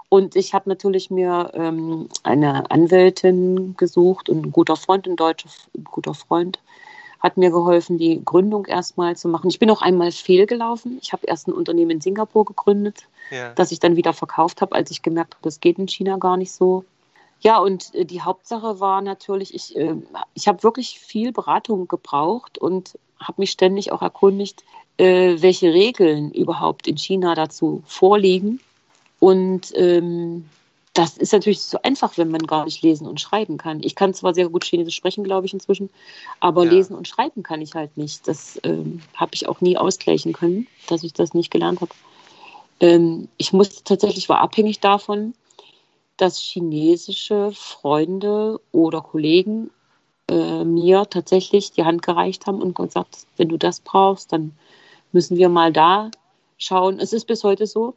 [0.08, 5.48] Und ich habe natürlich mir ähm, eine Anwältin gesucht und ein guter Freund, ein deutscher
[5.82, 6.60] guter Freund,
[7.18, 9.50] hat mir geholfen, die Gründung erstmal zu machen.
[9.50, 10.98] Ich bin auch einmal fehlgelaufen.
[11.02, 13.52] Ich habe erst ein Unternehmen in Singapur gegründet, ja.
[13.54, 16.36] das ich dann wieder verkauft habe, als ich gemerkt habe, das geht in China gar
[16.36, 16.84] nicht so.
[17.46, 19.94] Ja, und äh, die Hauptsache war natürlich, ich, äh,
[20.34, 24.64] ich habe wirklich viel Beratung gebraucht und habe mich ständig auch erkundigt,
[24.96, 28.58] äh, welche Regeln überhaupt in China dazu vorliegen.
[29.20, 30.46] Und ähm,
[30.92, 33.80] das ist natürlich so einfach, wenn man gar nicht lesen und schreiben kann.
[33.80, 35.88] Ich kann zwar sehr gut Chinesisch sprechen, glaube ich, inzwischen,
[36.40, 36.72] aber ja.
[36.72, 38.26] lesen und schreiben kann ich halt nicht.
[38.26, 41.92] Das ähm, habe ich auch nie ausgleichen können, dass ich das nicht gelernt habe.
[42.80, 45.34] Ähm, ich musste tatsächlich, war abhängig davon,
[46.16, 49.70] dass chinesische Freunde oder Kollegen
[50.28, 54.52] äh, mir tatsächlich die Hand gereicht haben und gesagt, wenn du das brauchst, dann
[55.12, 56.10] müssen wir mal da
[56.58, 56.98] schauen.
[56.98, 57.94] Es ist bis heute so.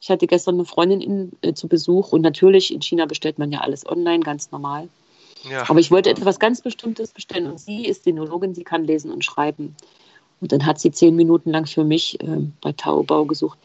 [0.00, 3.52] Ich hatte gestern eine Freundin in, äh, zu Besuch und natürlich in China bestellt man
[3.52, 4.88] ja alles online, ganz normal.
[5.50, 5.68] Ja.
[5.68, 9.24] Aber ich wollte etwas ganz Bestimmtes bestellen und sie ist Sinologin, sie kann lesen und
[9.24, 9.76] schreiben.
[10.40, 13.58] Und dann hat sie zehn Minuten lang für mich äh, bei Taobao gesucht.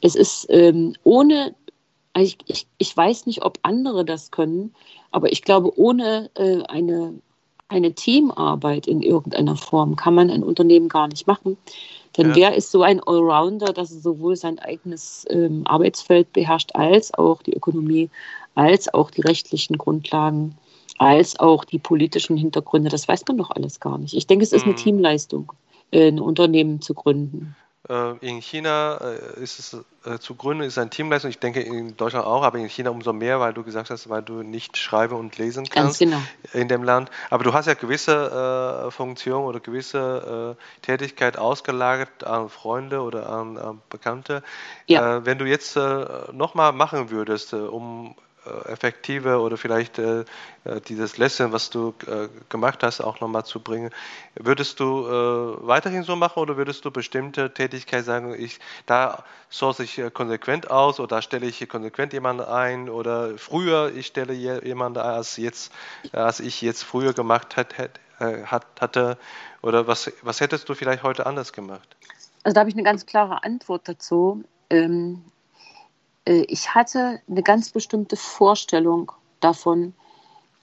[0.00, 1.54] Es ist ähm, ohne
[2.22, 4.74] ich, ich, ich weiß nicht, ob andere das können,
[5.10, 7.14] aber ich glaube, ohne äh, eine,
[7.68, 11.56] eine Teamarbeit in irgendeiner Form kann man ein Unternehmen gar nicht machen.
[12.16, 12.36] Denn ja.
[12.36, 17.42] wer ist so ein Allrounder, dass er sowohl sein eigenes ähm, Arbeitsfeld beherrscht, als auch
[17.42, 18.10] die Ökonomie,
[18.54, 20.56] als auch die rechtlichen Grundlagen,
[20.98, 22.88] als auch die politischen Hintergründe?
[22.88, 24.14] Das weiß man doch alles gar nicht.
[24.14, 24.78] Ich denke, es ist eine mhm.
[24.78, 25.52] Teamleistung,
[25.90, 27.54] äh, ein Unternehmen zu gründen.
[27.88, 31.30] Äh, in China äh, ist es äh, zu gründen, ist ein Teamleistung.
[31.30, 34.22] Ich denke in Deutschland auch, aber in China umso mehr, weil du gesagt hast, weil
[34.22, 36.20] du nicht schreiben und lesen kannst genau.
[36.52, 37.10] in dem Land.
[37.30, 43.80] Aber du hast ja gewisse Funktionen oder gewisse Tätigkeit ausgelagert an Freunde oder an, an
[43.88, 44.42] Bekannte.
[44.86, 45.24] Ja.
[45.24, 48.14] Wenn du jetzt äh, nochmal machen würdest, um
[48.66, 50.24] effektive oder vielleicht äh,
[50.64, 53.90] äh, dieses Lesson, was du äh, gemacht hast, auch nochmal zu bringen.
[54.34, 59.80] Würdest du äh, weiterhin so machen oder würdest du bestimmte Tätigkeit sagen, ich, da source
[59.80, 64.98] ich konsequent aus oder da stelle ich konsequent jemanden ein oder früher ich stelle jemanden
[64.98, 65.72] als jetzt,
[66.12, 67.74] als ich jetzt früher gemacht hat,
[68.18, 69.18] hatte
[69.62, 71.96] oder was, was hättest du vielleicht heute anders gemacht?
[72.42, 74.44] Also da habe ich eine ganz klare Antwort dazu.
[74.70, 75.37] Ähm, äh,
[76.28, 79.94] ich hatte eine ganz bestimmte Vorstellung davon,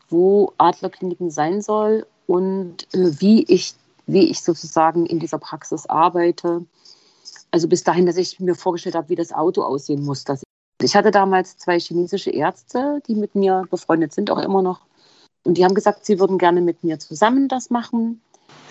[0.10, 3.74] wo Adlerkliniken sein soll und äh, wie, ich,
[4.06, 6.66] wie ich sozusagen in dieser Praxis arbeite.
[7.52, 10.24] Also bis dahin, dass ich mir vorgestellt habe, wie das Auto aussehen muss.
[10.24, 10.44] Dass
[10.82, 14.82] ich hatte damals zwei chinesische Ärzte, die mit mir befreundet sind, auch immer noch.
[15.44, 18.22] Und die haben gesagt, sie würden gerne mit mir zusammen das machen.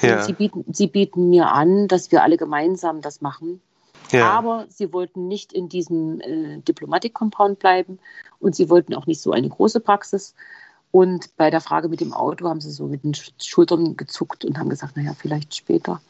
[0.02, 0.22] Ja.
[0.22, 3.61] Sie, bieten, sie bieten mir an, dass wir alle gemeinsam das machen.
[4.10, 4.30] Ja.
[4.30, 7.98] Aber sie wollten nicht in diesem äh, Diplomatik-Compound bleiben
[8.38, 10.34] und sie wollten auch nicht so eine große Praxis.
[10.90, 14.58] Und bei der Frage mit dem Auto haben sie so mit den Schultern gezuckt und
[14.58, 16.00] haben gesagt, naja, vielleicht später.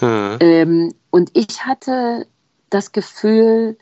[0.00, 0.36] Mhm.
[0.40, 2.26] Ähm, und ich hatte
[2.70, 3.76] das Gefühl,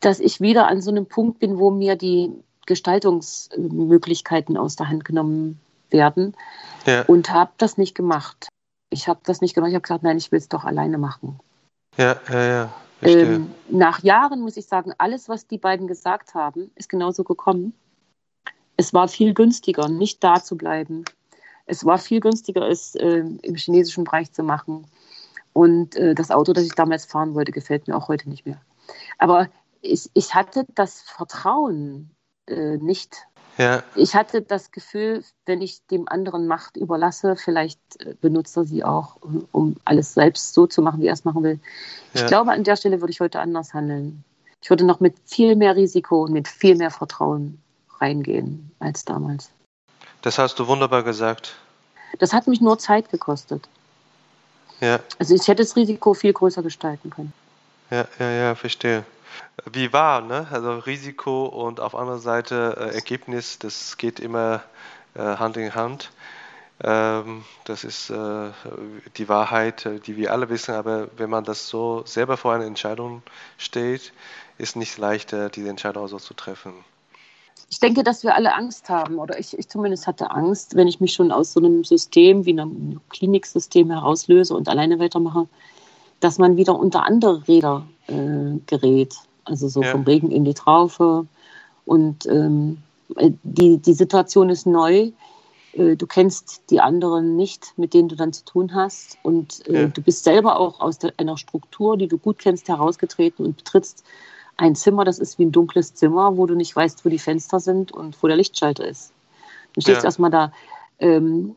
[0.00, 2.32] dass ich wieder an so einem Punkt bin, wo mir die
[2.66, 6.36] Gestaltungsmöglichkeiten aus der Hand genommen werden
[6.84, 7.02] ja.
[7.02, 8.48] und habe das nicht gemacht.
[8.90, 9.70] Ich habe das nicht gemacht.
[9.70, 11.40] Ich habe gesagt, nein, ich will es doch alleine machen.
[11.96, 12.70] Ja, ja, ja.
[13.02, 17.74] Ähm, nach Jahren muss ich sagen, alles, was die beiden gesagt haben, ist genauso gekommen.
[18.76, 21.04] Es war viel günstiger, nicht da zu bleiben.
[21.66, 24.86] Es war viel günstiger, es äh, im chinesischen Bereich zu machen.
[25.52, 28.60] Und äh, das Auto, das ich damals fahren wollte, gefällt mir auch heute nicht mehr.
[29.18, 29.48] Aber
[29.80, 32.10] ich, ich hatte das Vertrauen
[32.46, 33.26] äh, nicht
[33.58, 33.82] ja.
[33.94, 38.84] Ich hatte das Gefühl, wenn ich dem anderen Macht überlasse, vielleicht äh, benutzt er sie
[38.84, 39.16] auch,
[39.52, 41.58] um alles selbst so zu machen, wie er es machen will.
[42.14, 42.22] Ja.
[42.22, 44.24] Ich glaube, an der Stelle würde ich heute anders handeln.
[44.62, 47.60] Ich würde noch mit viel mehr Risiko und mit viel mehr Vertrauen
[48.00, 49.50] reingehen als damals.
[50.22, 51.56] Das hast du wunderbar gesagt.
[52.18, 53.68] Das hat mich nur Zeit gekostet.
[54.80, 55.00] Ja.
[55.18, 57.32] Also ich hätte das Risiko viel größer gestalten können.
[57.90, 59.04] Ja, ja, ja, verstehe
[59.70, 60.46] wie war, ne?
[60.50, 64.62] Also Risiko und auf anderer Seite äh, Ergebnis, das geht immer
[65.14, 66.10] äh, Hand in Hand.
[66.82, 68.50] Ähm, das ist äh,
[69.16, 72.66] die Wahrheit, äh, die wir alle wissen, aber wenn man das so selber vor einer
[72.66, 73.22] Entscheidung
[73.56, 74.12] steht,
[74.58, 76.74] ist nicht leichter, diese Entscheidung so zu treffen.
[77.70, 81.00] Ich denke, dass wir alle Angst haben, oder ich, ich zumindest hatte Angst, wenn ich
[81.00, 85.48] mich schon aus so einem System wie einem Kliniksystem herauslöse und alleine weitermache,
[86.20, 89.14] dass man wieder unter andere Räder äh, gerät.
[89.44, 89.90] Also so ja.
[89.92, 91.26] vom Regen in die Traufe.
[91.84, 92.78] Und ähm,
[93.42, 95.12] die, die Situation ist neu.
[95.72, 99.18] Äh, du kennst die anderen nicht, mit denen du dann zu tun hast.
[99.22, 99.86] Und äh, ja.
[99.88, 104.04] du bist selber auch aus der, einer Struktur, die du gut kennst, herausgetreten und betrittst
[104.56, 107.60] ein Zimmer, das ist wie ein dunkles Zimmer, wo du nicht weißt, wo die Fenster
[107.60, 109.12] sind und wo der Lichtschalter ist.
[109.74, 110.04] Du stehst ja.
[110.04, 110.52] erstmal da.
[110.98, 111.56] Ähm,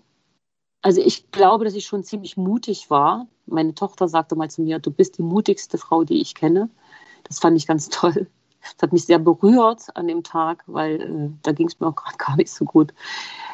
[0.82, 3.28] also ich glaube, dass ich schon ziemlich mutig war.
[3.46, 6.70] Meine Tochter sagte mal zu mir, du bist die mutigste Frau, die ich kenne.
[7.24, 8.28] Das fand ich ganz toll.
[8.62, 11.96] Das hat mich sehr berührt an dem Tag, weil äh, da ging es mir auch
[11.96, 12.94] gerade gar nicht so gut.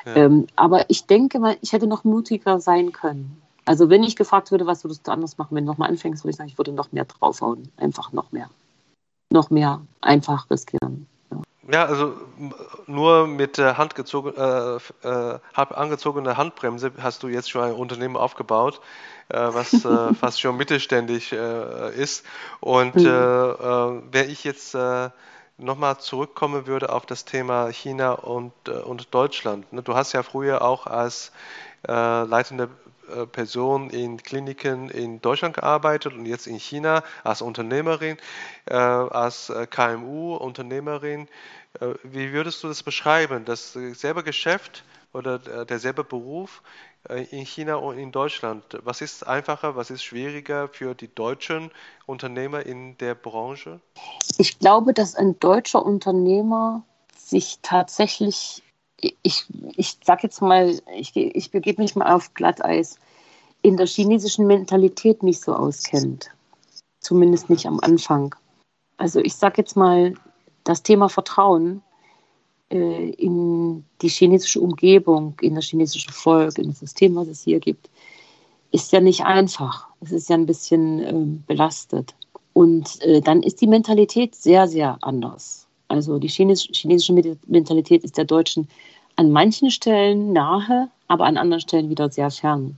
[0.06, 0.16] Ja.
[0.16, 3.42] Ähm, aber ich denke mal, ich hätte noch mutiger sein können.
[3.66, 6.32] Also wenn ich gefragt würde, was würdest du anders machen, wenn du nochmal anfängst, würde
[6.32, 7.72] ich sagen, ich würde noch mehr draufhauen.
[7.78, 8.50] Einfach noch mehr.
[9.32, 11.08] Noch mehr einfach riskieren.
[11.72, 12.14] Ja, also
[12.86, 14.76] nur mit der handgezogen, äh,
[15.08, 18.82] äh, angezogene Handbremse hast du jetzt schon ein Unternehmen aufgebaut,
[19.30, 22.26] äh, was äh, fast schon mittelständig äh, ist.
[22.60, 23.06] Und mhm.
[23.06, 24.78] Äh, wenn ich jetzt
[25.58, 29.72] nochmal zurückkommen würde auf das Thema China und, und Deutschland.
[29.72, 29.82] Ne?
[29.82, 31.32] Du hast ja früher auch als
[31.88, 32.68] leitende äh,
[33.32, 38.18] Person in Kliniken in Deutschland gearbeitet und jetzt in China als Unternehmerin,
[38.66, 41.28] äh, als äh, KMU-Unternehmerin.
[42.04, 43.44] wie würdest du das beschreiben?
[43.44, 46.62] Dasselbe Geschäft oder derselbe Beruf
[47.10, 48.64] in China und in Deutschland.
[48.84, 51.72] Was ist einfacher, was ist schwieriger für die deutschen
[52.06, 53.82] Unternehmer in der Branche?
[54.38, 56.84] Ich glaube, dass ein deutscher Unternehmer
[57.18, 58.64] sich tatsächlich
[59.02, 63.00] ich, ich sag jetzt mal, ich, ich begebe mich mal auf Glatteis,
[63.62, 66.30] in der chinesischen Mentalität nicht so auskennt.
[67.00, 68.36] Zumindest nicht am Anfang.
[68.98, 70.14] Also ich sag jetzt mal,
[70.64, 71.82] das Thema Vertrauen
[72.70, 77.60] äh, in die chinesische Umgebung, in das chinesische Volk, in das System, was es hier
[77.60, 77.90] gibt,
[78.72, 79.88] ist ja nicht einfach.
[80.02, 82.16] Es ist ja ein bisschen äh, belastet.
[82.54, 85.65] Und äh, dann ist die Mentalität sehr, sehr anders.
[85.88, 87.14] Also die chinesische
[87.48, 88.68] Mentalität ist der deutschen
[89.16, 92.78] an manchen Stellen nahe, aber an anderen Stellen wieder sehr fern.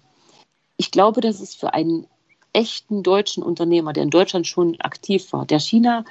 [0.78, 2.06] Ich glaube, dass es für einen
[2.54, 6.06] echten deutschen Unternehmer, der in Deutschland schon aktiv war, der China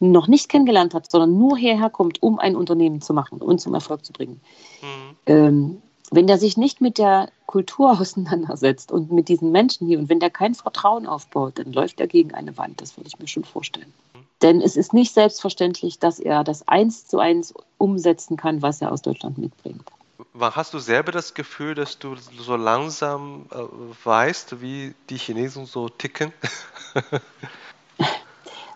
[0.00, 3.74] noch nicht kennengelernt hat, sondern nur hierher kommt, um ein Unternehmen zu machen und zum
[3.74, 4.40] Erfolg zu bringen,
[4.82, 5.16] mhm.
[5.26, 10.08] ähm, wenn der sich nicht mit der Kultur auseinandersetzt und mit diesen Menschen hier und
[10.08, 12.80] wenn der kein Vertrauen aufbaut, dann läuft er gegen eine Wand.
[12.80, 13.92] Das würde ich mir schon vorstellen.
[14.42, 18.90] Denn es ist nicht selbstverständlich, dass er das eins zu eins umsetzen kann, was er
[18.90, 19.84] aus Deutschland mitbringt.
[20.38, 23.56] Hast du selber das Gefühl, dass du so langsam äh,
[24.04, 26.32] weißt, wie die Chinesen so ticken?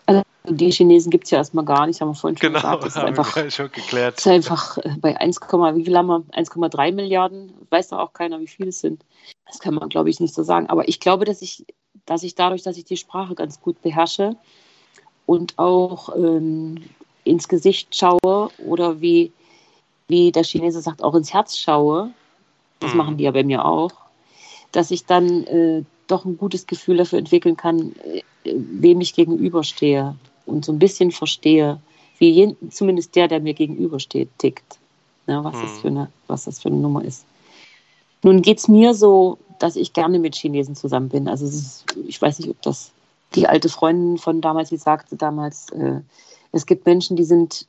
[0.09, 2.83] Also die Chinesen gibt es ja erstmal gar nicht, haben wir vorhin schon genau, gesagt.
[2.85, 4.17] Das ist einfach, schon geklärt.
[4.17, 6.23] ist einfach äh, bei 1, wie viel haben wir?
[6.31, 9.03] 1,3 Milliarden, weiß doch auch keiner, wie viele es sind.
[9.45, 10.69] Das kann man, glaube ich, nicht so sagen.
[10.69, 11.65] Aber ich glaube, dass ich,
[12.05, 14.37] dass ich dadurch, dass ich die Sprache ganz gut beherrsche
[15.27, 16.77] und auch ähm,
[17.23, 19.31] ins Gesicht schaue oder wie,
[20.07, 22.11] wie der Chinese sagt, auch ins Herz schaue,
[22.79, 22.97] das mhm.
[22.97, 23.91] machen die ja bei mir auch,
[24.71, 30.15] dass ich dann äh, doch ein gutes Gefühl dafür entwickeln kann, äh, wem ich gegenüberstehe
[30.45, 31.79] und so ein bisschen verstehe,
[32.17, 34.79] wie je, zumindest der, der mir gegenübersteht, tickt.
[35.27, 35.61] Ja, was, mhm.
[35.61, 37.25] das für eine, was das für eine Nummer ist.
[38.23, 41.27] Nun geht es mir so, dass ich gerne mit Chinesen zusammen bin.
[41.27, 42.91] Also ist, ich weiß nicht, ob das
[43.35, 46.01] die alte Freundin von damals, die sagte damals, äh,
[46.51, 47.67] es gibt Menschen, die sind,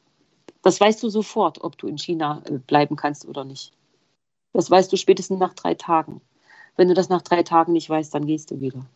[0.63, 3.73] das weißt du sofort, ob du in China äh, bleiben kannst oder nicht.
[4.53, 6.21] Das weißt du spätestens nach drei Tagen.
[6.77, 8.87] Wenn du das nach drei Tagen nicht weißt, dann gehst du wieder.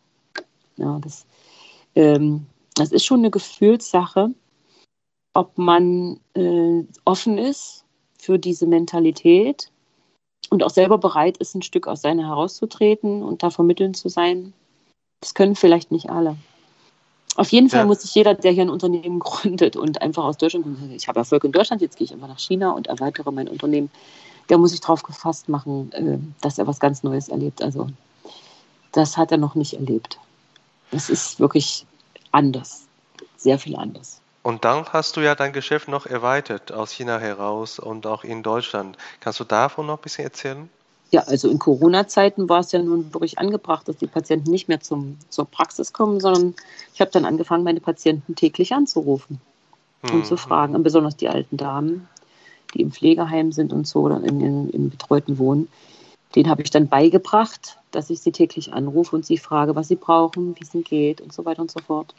[0.77, 1.25] Ja, das,
[1.95, 4.33] ähm, das ist schon eine Gefühlssache,
[5.33, 7.85] ob man äh, offen ist
[8.17, 9.69] für diese Mentalität
[10.49, 14.53] und auch selber bereit ist, ein Stück aus seiner herauszutreten und da vermitteln zu sein.
[15.19, 16.37] Das können vielleicht nicht alle.
[17.35, 17.85] Auf jeden Fall ja.
[17.85, 21.19] muss sich jeder, der hier ein Unternehmen gründet und einfach aus Deutschland kommt, ich habe
[21.19, 23.89] Erfolg in Deutschland, jetzt gehe ich einfach nach China und erweitere mein Unternehmen,
[24.49, 27.61] der muss sich darauf gefasst machen, äh, dass er was ganz Neues erlebt.
[27.61, 27.87] Also
[28.91, 30.19] das hat er noch nicht erlebt.
[30.91, 31.85] Das ist wirklich
[32.31, 32.83] anders,
[33.37, 34.21] sehr viel anders.
[34.43, 38.43] Und dann hast du ja dein Geschäft noch erweitert aus China heraus und auch in
[38.43, 38.97] Deutschland.
[39.21, 40.69] Kannst du davon noch ein bisschen erzählen?
[41.13, 44.79] Ja, also in Corona-Zeiten war es ja nun wirklich angebracht, dass die Patienten nicht mehr
[44.79, 46.55] zum, zur Praxis kommen, sondern
[46.91, 49.39] ich habe dann angefangen, meine Patienten täglich anzurufen
[50.01, 50.23] und hm.
[50.23, 52.09] zu fragen, und besonders die alten Damen,
[52.73, 55.67] die im Pflegeheim sind und so oder in, in, im betreuten Wohnen.
[56.35, 59.97] Den habe ich dann beigebracht, dass ich sie täglich anrufe und sie frage, was sie
[59.97, 62.15] brauchen, wie es ihnen geht und so weiter und so fort.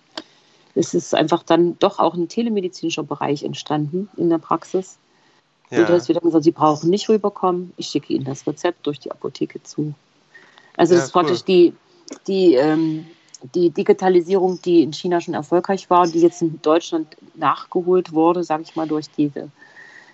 [0.76, 4.98] Es ist einfach dann doch auch ein telemedizinischer Bereich entstanden in der Praxis
[5.70, 5.80] ja.
[5.80, 9.10] Und hast wieder gesagt, Sie brauchen nicht rüberkommen, ich schicke Ihnen das Rezept durch die
[9.10, 9.94] Apotheke zu.
[10.76, 11.22] Also ja, das ist cool.
[11.22, 11.72] praktisch die,
[12.26, 13.06] die, ähm,
[13.54, 18.62] die Digitalisierung, die in China schon erfolgreich war, die jetzt in Deutschland nachgeholt wurde, sage
[18.62, 19.50] ich mal, durch diese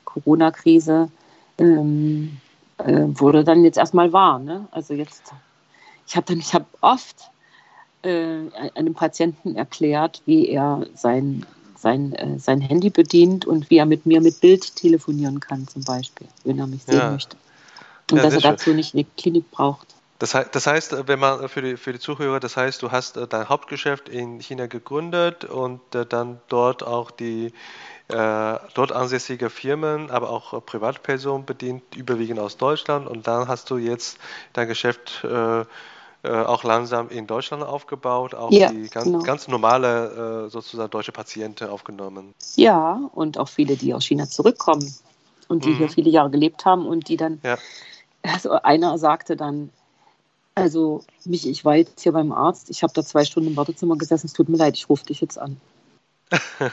[0.05, 1.11] Corona-Krise,
[1.59, 2.39] ähm,
[2.79, 4.39] äh, wurde dann jetzt erstmal wahr.
[4.39, 4.67] Ne?
[4.71, 5.33] Also jetzt,
[6.07, 7.31] ich habe dann, ich habe oft
[8.03, 8.41] äh,
[8.75, 11.47] einem Patienten erklärt, wie er sein
[11.81, 15.83] sein, äh, sein Handy bedient und wie er mit mir mit Bild telefonieren kann, zum
[15.83, 17.11] Beispiel, wenn er mich sehen ja.
[17.11, 17.37] möchte.
[18.11, 18.77] Und ja, dass er dazu schön.
[18.77, 19.95] nicht eine Klinik braucht.
[20.19, 23.27] Das, das heißt, wenn man für die, für die Zuhörer, das heißt, du hast äh,
[23.27, 27.55] dein Hauptgeschäft in China gegründet und äh, dann dort auch die
[28.09, 33.09] äh, dort ansässige Firmen, aber auch Privatpersonen bedient, überwiegend aus Deutschland.
[33.09, 34.19] Und dann hast du jetzt
[34.53, 35.65] dein Geschäft äh,
[36.23, 39.21] äh, auch langsam in Deutschland aufgebaut, auch ja, die ganz, genau.
[39.21, 42.35] ganz normale äh, sozusagen deutsche Patienten aufgenommen.
[42.57, 44.95] Ja, und auch viele, die aus China zurückkommen
[45.49, 45.77] und die mhm.
[45.77, 47.57] hier viele Jahre gelebt haben und die dann, ja.
[48.23, 49.71] also einer sagte dann,
[50.55, 53.97] also mich, ich war jetzt hier beim Arzt, ich habe da zwei Stunden im Wartezimmer
[53.97, 55.59] gesessen, es tut mir leid, ich rufe dich jetzt an.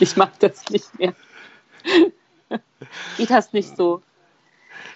[0.00, 1.14] ich mag das nicht mehr.
[3.16, 4.02] Geht das nicht so?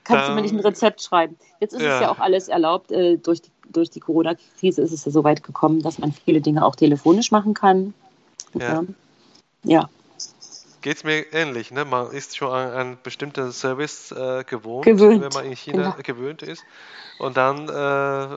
[0.05, 1.37] Kannst ähm, du mir nicht ein Rezept schreiben.
[1.61, 1.95] Jetzt ist ja.
[1.97, 2.91] es ja auch alles erlaubt.
[2.93, 6.41] Äh, durch die, durch die Corona-Krise ist es ja so weit gekommen, dass man viele
[6.41, 7.95] Dinge auch telefonisch machen kann.
[8.55, 8.85] Ja.
[9.65, 9.89] ja.
[10.81, 11.71] Geht es mir ähnlich.
[11.71, 11.85] Ne?
[11.85, 16.03] Man ist schon an einen bestimmten Service äh, gewohnt, gewöhnt, wenn man in China genau.
[16.03, 16.63] gewöhnt ist.
[17.19, 18.37] Und dann äh,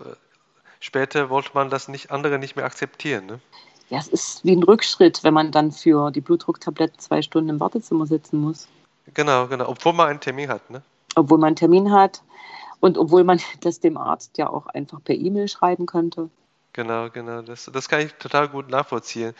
[0.79, 3.27] später wollte man das nicht andere nicht mehr akzeptieren.
[3.27, 3.39] Ne?
[3.89, 7.59] Ja, es ist wie ein Rückschritt, wenn man dann für die Blutdrucktabletten zwei Stunden im
[7.59, 8.67] Wartezimmer sitzen muss.
[9.13, 9.67] Genau, genau.
[9.67, 10.81] Obwohl man einen Termin hat, ne?
[11.15, 12.23] Obwohl man einen Termin hat
[12.79, 16.29] und obwohl man das dem Arzt ja auch einfach per E-Mail schreiben könnte.
[16.73, 17.41] Genau, genau.
[17.41, 19.33] Das, das kann ich total gut nachvollziehen.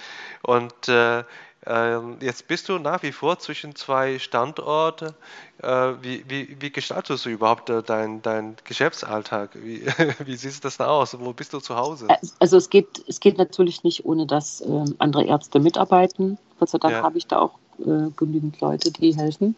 [0.43, 1.23] Und äh,
[1.65, 5.13] äh, jetzt bist du nach wie vor zwischen zwei Standorten.
[5.61, 9.51] Äh, wie, wie, wie, gestaltest du überhaupt äh, deinen dein Geschäftsalltag?
[9.53, 9.85] Wie,
[10.25, 11.17] wie sieht das da aus?
[11.19, 12.07] Wo bist du zu Hause?
[12.39, 16.37] Also es geht, es geht natürlich nicht, ohne dass ähm, andere Ärzte mitarbeiten.
[16.59, 17.03] Gott sei Dank ja.
[17.03, 19.55] habe ich da auch äh, genügend Leute, die helfen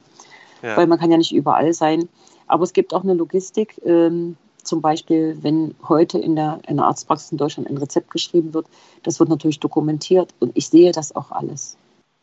[0.64, 0.78] ja.
[0.78, 2.10] weil man kann ja nicht überall sein.
[2.48, 3.80] Aber es gibt auch eine Logistik.
[3.86, 8.54] Ähm, zum Beispiel, wenn heute in der, in der Arztpraxis in Deutschland ein Rezept geschrieben
[8.54, 8.66] wird,
[9.04, 11.78] das wird natürlich dokumentiert und ich sehe das auch alles.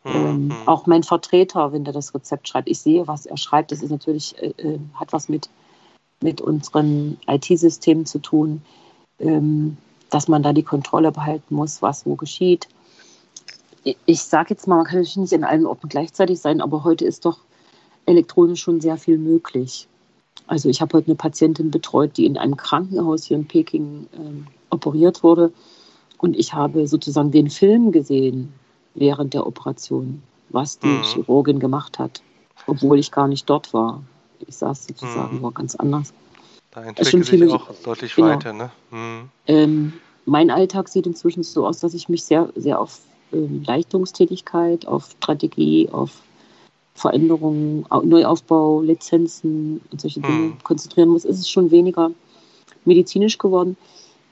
[0.05, 0.11] Mhm.
[0.14, 0.55] Ähm, mhm.
[0.64, 3.70] auch mein Vertreter, wenn der das Rezept schreibt, ich sehe, was er schreibt.
[3.70, 5.51] Das ist natürlich, äh, äh hat was mit,
[6.22, 8.62] mit unseren IT-Systemen zu tun,
[9.18, 9.76] ähm,
[10.09, 12.68] dass man da die Kontrolle behalten muss, was wo geschieht.
[13.84, 16.84] Ich, ich sage jetzt mal, man kann natürlich nicht in allen Orten gleichzeitig sein, aber
[16.84, 17.38] heute ist doch
[18.07, 19.88] elektronisch schon sehr viel möglich.
[20.46, 24.46] Also ich habe heute eine Patientin betreut, die in einem Krankenhaus hier in Peking ähm,
[24.70, 25.53] operiert wurde.
[26.18, 28.53] Und ich habe sozusagen den Film gesehen
[28.94, 31.03] während der Operation, was die mhm.
[31.03, 32.22] Chirurgin gemacht hat,
[32.66, 34.03] obwohl ich gar nicht dort war.
[34.46, 35.42] Ich saß sozusagen mhm.
[35.42, 36.12] nur ganz anders.
[36.72, 38.28] Da entwickelt sich viele, auch deutlich genau.
[38.28, 38.53] weiter.
[38.53, 38.70] Ne?
[38.90, 39.28] Mhm.
[39.46, 39.92] Ähm,
[40.26, 43.01] mein Alltag sieht inzwischen so aus, dass ich mich sehr, sehr auf
[43.32, 46.22] ähm, Leistungstätigkeit, auf Strategie, auf
[46.95, 50.62] Veränderungen, Neuaufbau, Lizenzen und solche Dinge mhm.
[50.62, 52.11] konzentrieren muss, ist es schon weniger
[52.84, 53.76] medizinisch geworden.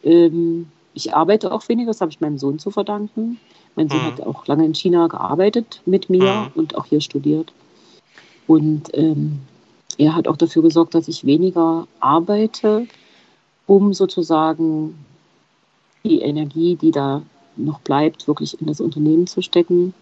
[0.03, 3.39] Ähm, ich arbeite auch weniger, das habe ich meinem Sohn zu verdanken.
[3.77, 4.05] Mein Sohn mhm.
[4.05, 6.61] hat auch lange in China gearbeitet mit mir mhm.
[6.61, 7.53] und auch hier studiert.
[8.47, 9.41] Und ähm,
[9.99, 12.87] er hat auch dafür gesorgt, dass ich weniger arbeite,
[13.67, 14.99] um sozusagen
[16.05, 17.23] die Energie, die da
[17.57, 19.95] noch bleibt, wirklich in das Unternehmen zu stecken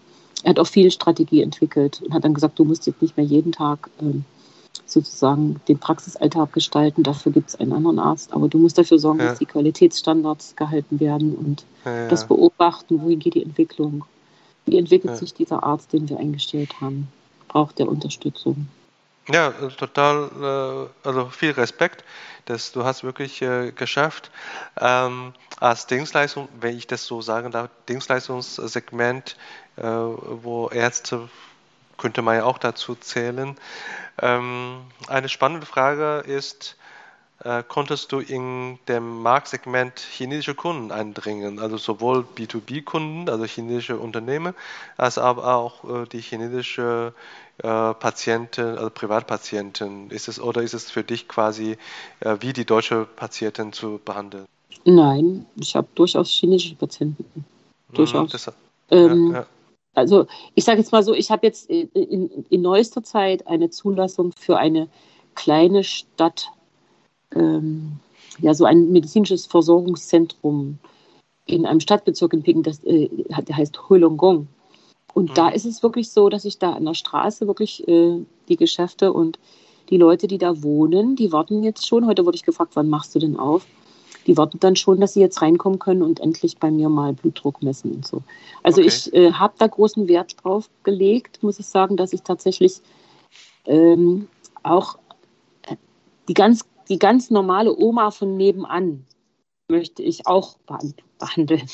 [0.43, 3.27] er hat auch viel Strategie entwickelt und hat dann gesagt, du musst jetzt nicht mehr
[3.27, 4.25] jeden Tag ähm,
[4.85, 9.21] sozusagen den Praxisalltag gestalten, dafür gibt es einen anderen Arzt, aber du musst dafür sorgen,
[9.21, 9.27] ja.
[9.27, 12.09] dass die Qualitätsstandards gehalten werden und ja, ja.
[12.09, 14.05] das beobachten, wohin geht die Entwicklung,
[14.67, 17.09] wie entwickelt sich dieser Arzt, den wir eingestellt haben,
[17.49, 18.69] braucht der Unterstützung.
[19.29, 22.05] Ja, total, äh, also viel Respekt,
[22.45, 24.31] dass du hast wirklich äh, geschafft,
[24.81, 31.29] ähm, als Dienstleistung, wenn ich das so sagen darf, Dienstleistungssegment äh, wo Ärzte
[31.97, 33.57] könnte man ja auch dazu zählen.
[34.21, 36.77] Ähm, eine spannende Frage ist,
[37.45, 44.55] äh, konntest du in dem Marktsegment chinesische Kunden eindringen, also sowohl B2B-Kunden, also chinesische Unternehmen,
[44.97, 47.13] als aber auch äh, die chinesische
[47.59, 50.11] Patienten, also Privatpatienten.
[50.11, 51.79] Ist es oder ist es für dich quasi
[52.21, 54.45] wie die deutsche Patienten zu behandeln?
[54.85, 57.25] Nein, ich habe durchaus chinesische Patienten.
[57.33, 58.31] Mhm, durchaus.
[58.31, 58.53] Das,
[58.91, 59.47] ähm, ja, ja
[59.97, 63.71] also ich sage jetzt mal so, ich habe jetzt in, in, in, neuester Zeit eine
[63.71, 64.89] Zulassung für eine
[65.35, 66.51] kleine Stadt,
[67.35, 67.93] ähm,
[68.39, 70.79] ja, so ein medizinisches Versorgungszentrum
[71.47, 73.09] in einem Stadtbezirk in Peking, das äh,
[73.43, 74.49] der heißt Huilongong.
[75.15, 75.35] Und mhm.
[75.35, 79.13] da ist es wirklich so, dass ich da an der Straße wirklich äh, die Geschäfte
[79.15, 79.39] und
[79.89, 82.07] die Leute, die da wohnen, die warten jetzt schon.
[82.07, 83.67] Heute wurde ich gefragt, wann machst du denn auf?
[84.27, 87.63] Die warten dann schon, dass sie jetzt reinkommen können und endlich bei mir mal Blutdruck
[87.63, 88.23] messen und so.
[88.63, 88.89] Also okay.
[88.89, 92.81] ich äh, habe da großen Wert drauf gelegt, muss ich sagen, dass ich tatsächlich
[93.67, 94.29] ähm,
[94.63, 94.99] auch
[95.63, 95.77] äh,
[96.29, 99.05] die ganz, die ganz normale Oma von nebenan
[99.69, 100.57] möchte ich auch
[101.19, 101.67] behandeln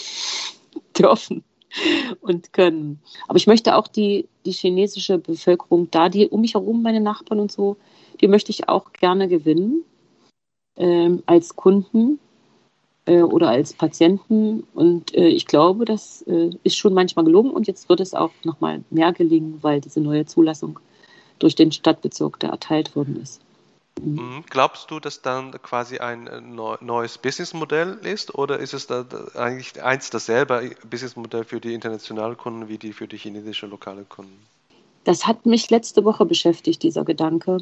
[0.98, 1.44] dürfen
[2.20, 3.00] und können.
[3.28, 7.40] Aber ich möchte auch die, die chinesische Bevölkerung da, die um mich herum, meine Nachbarn
[7.40, 7.76] und so,
[8.20, 9.84] die möchte ich auch gerne gewinnen
[10.76, 12.18] ähm, als Kunden
[13.06, 14.66] äh, oder als Patienten.
[14.74, 18.32] Und äh, ich glaube, das äh, ist schon manchmal gelungen und jetzt wird es auch
[18.44, 20.78] nochmal mehr gelingen, weil diese neue Zulassung
[21.38, 23.40] durch den Stadtbezirk da erteilt worden ist.
[24.00, 24.14] Mhm.
[24.14, 24.44] mhm.
[24.48, 29.82] Glaubst du, dass dann quasi ein äh, neues Businessmodell ist oder ist es da eigentlich
[29.82, 34.38] eins dasselbe Businessmodell für die internationalen Kunden wie die für die chinesische lokale Kunden?
[35.04, 37.58] Das hat mich letzte Woche beschäftigt, dieser Gedanke.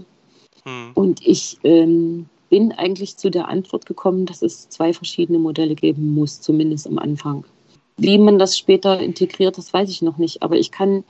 [0.64, 0.90] Hm.
[0.94, 6.12] Und ich ähm, bin eigentlich zu der Antwort gekommen, dass es zwei verschiedene Modelle geben
[6.12, 7.44] muss, zumindest am Anfang.
[7.96, 10.42] Wie man das später integriert, das weiß ich noch nicht.
[10.42, 11.04] Aber ich kann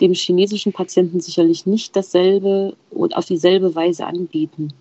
[0.00, 4.72] dem chinesischen Patienten sicherlich nicht dasselbe und auf dieselbe Weise anbieten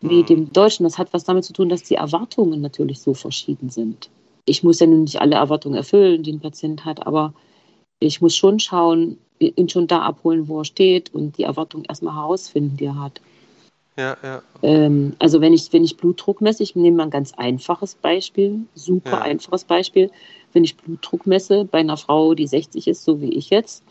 [0.00, 0.26] wie hm.
[0.26, 0.84] dem Deutschen.
[0.84, 4.10] Das hat was damit zu tun, dass die Erwartungen natürlich so verschieden sind.
[4.44, 7.32] Ich muss ja nun nicht alle Erwartungen erfüllen, die ein Patient hat, aber
[7.98, 12.14] ich muss schon schauen, ihn schon da abholen, wo er steht und die Erwartungen erstmal
[12.14, 13.20] herausfinden, die er hat.
[13.96, 14.42] Ja, ja.
[14.62, 18.60] Ähm, also wenn ich, wenn ich Blutdruck messe, ich nehme mal ein ganz einfaches Beispiel,
[18.74, 19.22] super ja.
[19.22, 20.10] einfaches Beispiel.
[20.52, 23.82] Wenn ich Blutdruck messe bei einer Frau, die 60 ist, so wie ich jetzt,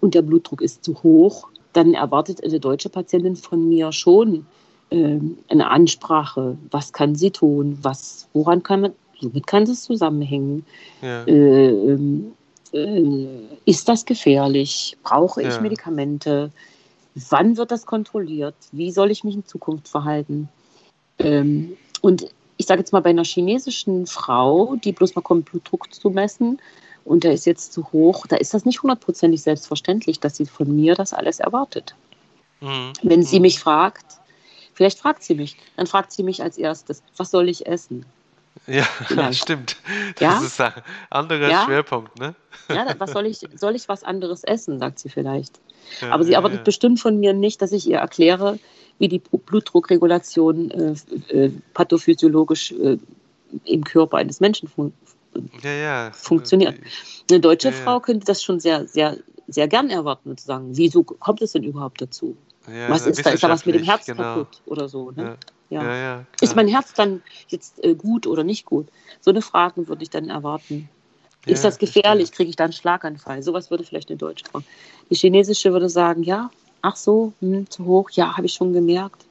[0.00, 4.46] und der Blutdruck ist zu hoch, dann erwartet eine deutsche Patientin von mir schon
[4.90, 6.56] ähm, eine Ansprache.
[6.70, 7.78] Was kann sie tun?
[7.82, 10.64] Was, woran kann man, womit kann das zusammenhängen?
[11.02, 11.24] Ja.
[11.24, 12.32] Äh, ähm,
[12.72, 13.26] äh,
[13.66, 14.96] ist das gefährlich?
[15.02, 15.60] Brauche ich ja.
[15.60, 16.50] Medikamente?
[17.14, 18.54] Wann wird das kontrolliert?
[18.72, 20.48] Wie soll ich mich in Zukunft verhalten?
[21.18, 25.92] Ähm, und ich sage jetzt mal bei einer chinesischen Frau, die bloß mal kommt, Blutdruck
[25.92, 26.60] zu messen
[27.04, 30.74] und der ist jetzt zu hoch, da ist das nicht hundertprozentig selbstverständlich, dass sie von
[30.74, 31.94] mir das alles erwartet.
[32.60, 32.92] Mhm.
[33.02, 33.42] Wenn sie mhm.
[33.42, 34.18] mich fragt,
[34.74, 38.04] vielleicht fragt sie mich, dann fragt sie mich als erstes, was soll ich essen?
[38.66, 39.42] Ja, Vielleicht.
[39.42, 39.76] stimmt.
[40.16, 40.46] Das Ja?
[40.46, 40.72] ist ein
[41.10, 41.64] anderer Ja?
[41.64, 42.34] Schwerpunkt, ne?
[42.68, 45.58] Ja, was soll ich, soll ich was anderes essen, sagt sie vielleicht.
[46.00, 48.58] Ja, Aber sie erwartet bestimmt von mir nicht, dass ich ihr erkläre,
[48.98, 50.94] wie die Blu- Blutdruckregulation äh,
[51.34, 52.98] äh, pathophysiologisch äh,
[53.64, 54.92] im Körper eines Menschen fun
[56.12, 56.76] funktioniert.
[57.30, 57.72] Eine deutsche.
[57.72, 59.16] Frau könnte das schon sehr, sehr,
[59.48, 62.36] sehr gern erwarten und sagen, wieso kommt es denn überhaupt dazu?
[62.88, 63.30] Was ist da?
[63.30, 64.22] Ist da was mit dem Herz genau.
[64.22, 65.10] kaputt oder so?
[65.12, 65.36] Ne?
[65.70, 65.88] Ja, Ja.
[65.88, 66.26] ja, ja.
[66.40, 68.88] Ist mein Herz dann jetzt äh, gut oder nicht gut?
[69.20, 70.88] So eine Frage würde ich dann erwarten.
[71.46, 72.32] Ja, ist das gefährlich?
[72.32, 73.42] Kriege ich da einen Schlaganfall?
[73.42, 74.60] Sowas würde vielleicht eine deutsche Frau.
[75.10, 76.50] Die chinesische würde sagen, ja,
[76.82, 79.24] ach so, hm, zu hoch, ja, habe ich schon gemerkt.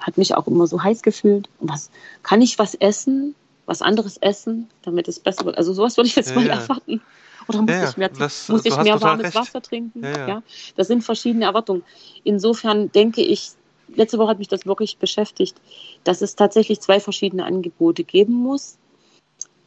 [0.00, 1.48] Hat mich auch immer so heiß gefühlt.
[1.60, 1.90] Was,
[2.22, 3.34] kann ich was essen?
[3.66, 5.58] Was anderes essen, damit es besser wird?
[5.58, 6.54] Also sowas würde ich jetzt Ja, mal ja.
[6.60, 7.00] erwarten.
[7.48, 9.34] Oder muss Ja, ja, ich mehr, das- muss ich mehr warmes recht.
[9.36, 10.02] Wasser trinken?
[10.02, 10.42] Ja, ja.
[10.76, 11.82] Das sind verschiedene Erwartungen.
[12.24, 13.50] Insofern denke ich,
[13.94, 15.56] letzte Woche hat mich das wirklich beschäftigt,
[16.04, 18.78] dass es tatsächlich zwei verschiedene Angebote geben muss,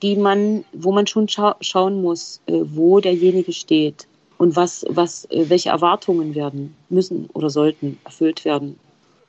[0.02, 4.08] die man, wo man schon scha schauen muss, äh, wo derjenige steht
[4.38, 8.80] und was, was, äh, welche Erwartungen werden müssen oder sollten erfüllt werden.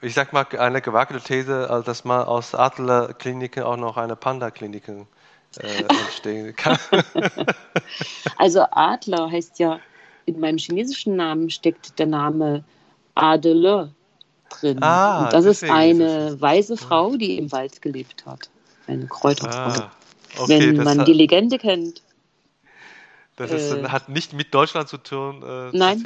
[0.03, 5.07] Ich sag mal, eine gewagte These, also dass man aus Adlerkliniken auch noch eine Panda-Kliniken
[5.59, 6.79] äh, entstehen kann.
[8.37, 9.79] Also Adler heißt ja,
[10.27, 12.65] in meinem chinesischen Namen steckt der Name
[13.15, 13.95] Adele
[14.61, 14.83] drin.
[14.83, 18.49] Ah, und das ist ist eine es- weise Frau, die im Wald gelebt hat.
[18.87, 19.83] Eine Kräuterfrau.
[19.83, 19.93] ah,
[20.39, 22.03] okay, Wenn man hat, die Legende kennt.
[23.37, 25.43] das ist, äh, hat nicht mit Deutschland zu tun.
[25.43, 26.05] Äh, Nein,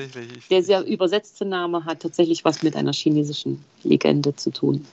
[0.51, 4.87] Der sehr übersetzte Name hat tatsächlich was mit einer chinesischen Legende zu tun.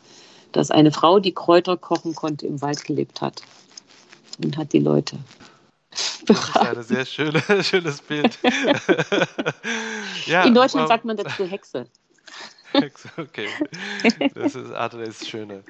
[0.51, 3.41] Dass eine Frau, die Kräuter kochen konnte, im Wald gelebt hat.
[4.43, 5.18] Und hat die Leute.
[6.26, 8.38] Das ist ein sehr schöne, schönes Bild.
[10.26, 11.86] ja, In Deutschland ähm, sagt man dazu Hexe.
[13.18, 13.47] Okay,
[14.34, 15.61] das ist, ah, das ist schöner,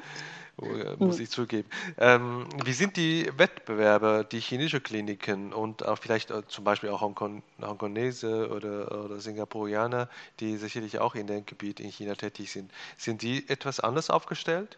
[0.62, 1.68] äh, muss ich zugeben.
[1.98, 7.02] Ähm, wie sind die Wettbewerbe, die chinesische Kliniken und auch vielleicht äh, zum Beispiel auch
[7.02, 12.72] Hongkong, Hongkonese oder, oder Singapurianer, die sicherlich auch in dem Gebiet in China tätig sind,
[12.98, 14.78] sind die etwas anders aufgestellt?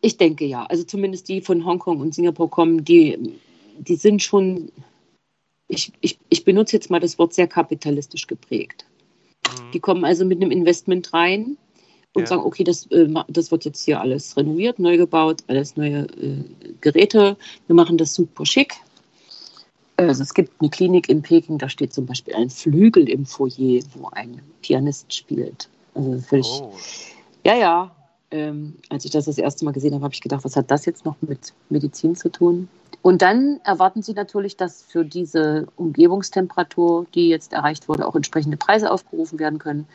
[0.00, 0.64] Ich denke ja.
[0.66, 3.38] Also zumindest die von Hongkong und Singapur kommen, die,
[3.78, 4.70] die sind schon,
[5.68, 8.86] ich, ich, ich benutze jetzt mal das Wort sehr kapitalistisch geprägt.
[9.46, 9.70] Mhm.
[9.72, 11.56] Die kommen also mit einem Investment rein
[12.14, 12.26] und Ja.
[12.28, 16.44] sagen, okay, das, äh, das wird jetzt hier alles renoviert, neu gebaut, alles neue äh,
[16.80, 17.36] Geräte.
[17.66, 18.74] Wir machen das super schick.
[19.98, 23.80] Also es gibt eine Klinik in Peking, da steht zum Beispiel ein Flügel im Foyer,
[23.94, 25.68] wo ein Pianist spielt.
[25.94, 26.70] Also völlig, Oh,
[27.44, 27.96] ja, ja.
[28.30, 30.84] Ähm, als ich das das erste Mal gesehen habe, habe ich gedacht, was hat das
[30.84, 32.68] jetzt noch mit Medizin zu tun?
[33.02, 38.56] Und dann erwarten Sie natürlich, dass für diese Umgebungstemperatur, die jetzt erreicht wurde, auch entsprechende
[38.56, 39.86] Preise aufgerufen werden können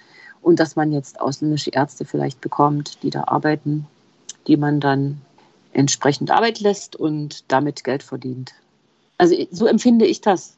[0.42, 3.86] und dass man jetzt ausländische Ärzte vielleicht bekommt, die da arbeiten,
[4.48, 5.20] die man dann
[5.74, 8.54] entsprechend Arbeit lässt und damit Geld verdient.
[9.18, 10.58] Also so empfinde ich das.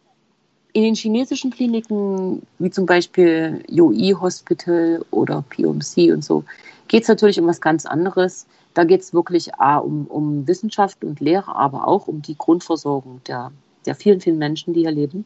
[0.75, 6.43] In den chinesischen Kliniken, wie zum Beispiel UI Hospital oder POMC und so,
[6.87, 8.47] geht es natürlich um was ganz anderes.
[8.73, 13.21] Da geht es wirklich A, um, um Wissenschaft und Lehre, aber auch um die Grundversorgung
[13.27, 13.51] der,
[13.85, 15.25] der vielen, vielen Menschen, die hier leben.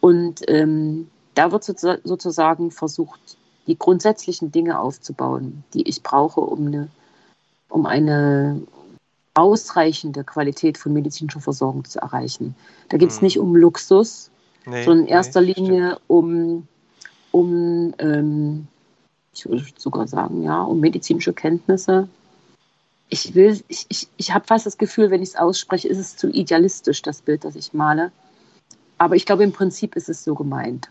[0.00, 6.66] Und ähm, da wird sozu- sozusagen versucht, die grundsätzlichen Dinge aufzubauen, die ich brauche, um
[6.66, 6.88] eine,
[7.70, 8.60] um eine
[9.36, 12.56] ausreichende Qualität von medizinischer Versorgung zu erreichen.
[12.88, 13.26] Da geht es Mhm.
[13.26, 14.30] nicht um Luxus,
[14.64, 15.58] nee, sondern in nee, erster stimmt.
[15.58, 16.66] Linie um,
[17.32, 18.66] um ähm,
[19.34, 22.08] ich würde sogar sagen, ja, um medizinische Kenntnisse.
[23.08, 26.16] Ich will, ich, ich, ich habe fast das Gefühl, wenn ich es ausspreche, ist es
[26.16, 28.10] zu idealistisch, das Bild, das ich male.
[28.98, 30.88] Aber ich glaube, im Prinzip ist es so gemeint.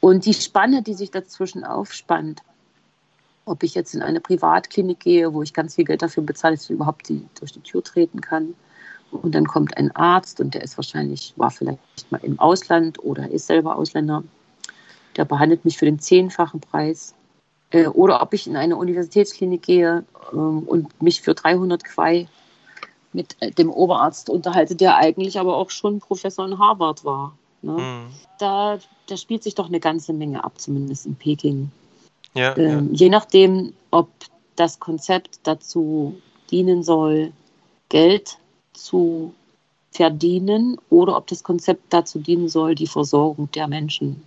[0.00, 2.42] Und die Spanne, die sich dazwischen aufspannt,
[3.46, 6.64] ob ich jetzt in eine Privatklinik gehe, wo ich ganz viel Geld dafür bezahle, dass
[6.64, 8.54] ich überhaupt die, durch die Tür treten kann.
[9.10, 11.78] Und dann kommt ein Arzt und der ist wahrscheinlich, war vielleicht
[12.10, 14.24] mal im Ausland oder ist selber Ausländer.
[15.16, 17.14] Der behandelt mich für den zehnfachen Preis.
[17.70, 22.28] Äh, Oder ob ich in eine Universitätsklinik gehe ähm, und mich für 300 Quai
[23.12, 27.36] mit äh, dem Oberarzt unterhalte, der eigentlich aber auch schon Professor in Harvard war.
[27.62, 27.72] Ne?
[27.72, 28.06] Mhm.
[28.38, 31.70] Da, da spielt sich doch eine ganze Menge ab, zumindest in Peking.
[32.36, 32.78] Ja, ja.
[32.78, 34.08] Ähm, je nachdem, ob
[34.56, 36.20] das Konzept dazu
[36.50, 37.32] dienen soll,
[37.88, 38.38] Geld
[38.72, 39.32] zu
[39.90, 44.22] verdienen oder ob das Konzept dazu dienen soll, die Versorgung der Menschen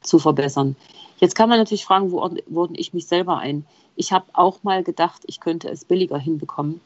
[0.00, 0.76] zu verbessern.
[1.20, 3.64] Jetzt kann man natürlich fragen, wo ord- ordne ich mich selber ein?
[3.96, 6.80] Ich habe auch mal gedacht, ich könnte es billiger hinbekommen.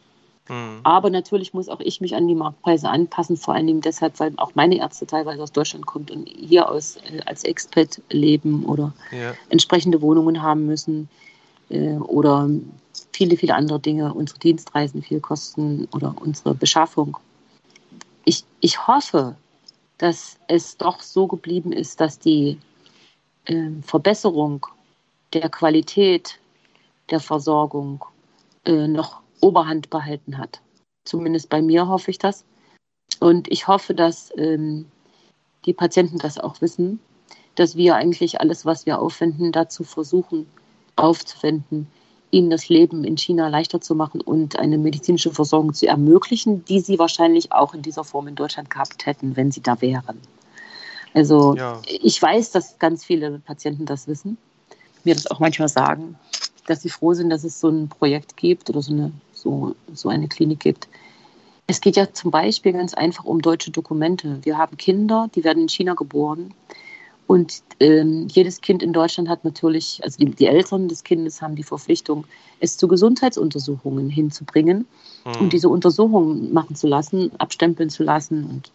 [0.48, 0.80] Mhm.
[0.82, 4.32] Aber natürlich muss auch ich mich an die Marktpreise anpassen, vor allen Dingen deshalb, weil
[4.36, 8.92] auch meine Ärzte teilweise aus Deutschland kommen und hier aus, äh, als Expat leben oder
[9.12, 9.34] ja.
[9.50, 11.08] entsprechende Wohnungen haben müssen
[11.68, 12.48] äh, oder
[13.12, 17.16] viele, viele andere Dinge, unsere Dienstreisen viel kosten oder unsere Beschaffung.
[18.24, 19.36] Ich, ich hoffe,
[19.98, 22.58] dass es doch so geblieben ist, dass die
[23.46, 24.66] äh, Verbesserung
[25.32, 26.38] der Qualität
[27.10, 28.04] der Versorgung
[28.64, 30.60] äh, noch Oberhand behalten hat.
[31.04, 32.44] Zumindest bei mir hoffe ich das.
[33.20, 34.86] Und ich hoffe, dass ähm,
[35.64, 37.00] die Patienten das auch wissen,
[37.54, 40.46] dass wir eigentlich alles, was wir aufwenden, dazu versuchen
[40.96, 41.88] aufzuwenden,
[42.30, 46.80] ihnen das Leben in China leichter zu machen und eine medizinische Versorgung zu ermöglichen, die
[46.80, 50.20] sie wahrscheinlich auch in dieser Form in Deutschland gehabt hätten, wenn sie da wären.
[51.14, 51.80] Also ja.
[51.86, 54.36] ich weiß, dass ganz viele Patienten das wissen,
[55.04, 56.18] mir das auch manchmal sagen,
[56.66, 59.10] dass sie froh sind, dass es so ein Projekt gibt oder so eine,
[59.42, 60.88] so, so eine Klinik gibt.
[61.66, 64.38] Es geht ja zum Beispiel ganz einfach um deutsche Dokumente.
[64.42, 66.54] Wir haben Kinder, die werden in China geboren
[67.28, 71.56] und ähm, jedes Kind in Deutschland hat natürlich, also die, die, Eltern des Kindes haben
[71.56, 72.24] die Verpflichtung,
[72.58, 74.86] es zu Gesundheitsuntersuchungen hinzubringen
[75.26, 75.42] mhm.
[75.42, 78.72] und diese Untersuchungen machen zu lassen, abstempeln zu lassen und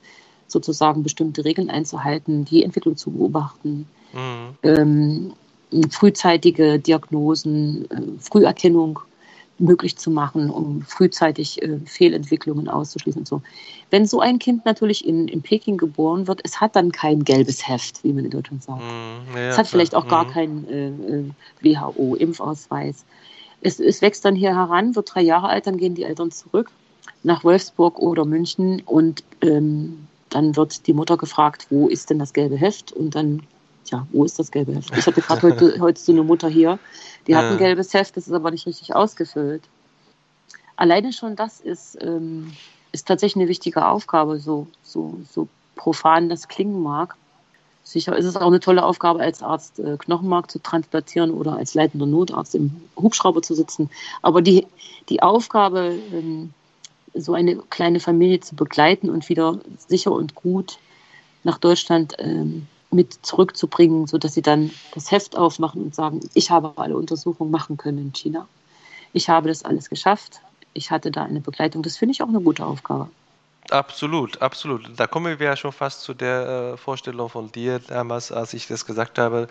[0.47, 4.57] sozusagen bestimmte Regeln einzuhalten, die Entwicklung zu beobachten, mhm.
[4.61, 5.33] ähm,
[5.89, 8.99] frühzeitige Diagnosen, äh, Früherkennung
[9.59, 13.41] möglich zu machen, um frühzeitig äh, Fehlentwicklungen auszuschließen und so.
[13.91, 17.67] Wenn so ein Kind natürlich in, in Peking geboren wird, es hat dann kein gelbes
[17.67, 18.81] Heft, wie man in Deutschland sagt.
[18.81, 20.09] Mm, ja, es hat vielleicht auch mm.
[20.09, 23.05] gar keinen äh, äh WHO-Impfausweis.
[23.61, 26.71] Es, es wächst dann hier heran, wird drei Jahre alt, dann gehen die Eltern zurück
[27.23, 32.33] nach Wolfsburg oder München und ähm, dann wird die Mutter gefragt, wo ist denn das
[32.33, 32.91] gelbe Heft?
[32.91, 33.43] Und dann
[33.83, 34.95] Tja, wo ist das gelbe Heft?
[34.97, 36.79] Ich hatte gerade heute, heute so eine Mutter hier,
[37.27, 39.63] die hat ein gelbes Heft, das ist aber nicht richtig ausgefüllt.
[40.75, 42.53] Alleine schon das ist, ähm,
[42.91, 47.15] ist tatsächlich eine wichtige Aufgabe, so, so, so profan das klingen mag.
[47.83, 51.73] Sicher ist es auch eine tolle Aufgabe, als Arzt äh, Knochenmark zu transplantieren oder als
[51.73, 53.89] leitender Notarzt im Hubschrauber zu sitzen.
[54.21, 54.65] Aber die,
[55.09, 56.53] die Aufgabe, ähm,
[57.13, 60.79] so eine kleine Familie zu begleiten und wieder sicher und gut
[61.43, 66.73] nach Deutschland ähm, mit zurückzubringen, sodass sie dann das Heft aufmachen und sagen, ich habe
[66.77, 68.47] alle Untersuchungen machen können in China.
[69.13, 70.41] Ich habe das alles geschafft.
[70.73, 71.83] Ich hatte da eine Begleitung.
[71.83, 73.09] Das finde ich auch eine gute Aufgabe.
[73.69, 74.89] Absolut, absolut.
[74.97, 78.67] Da kommen wir ja schon fast zu der äh, Vorstellung von dir damals, als ich
[78.67, 79.47] das gesagt habe,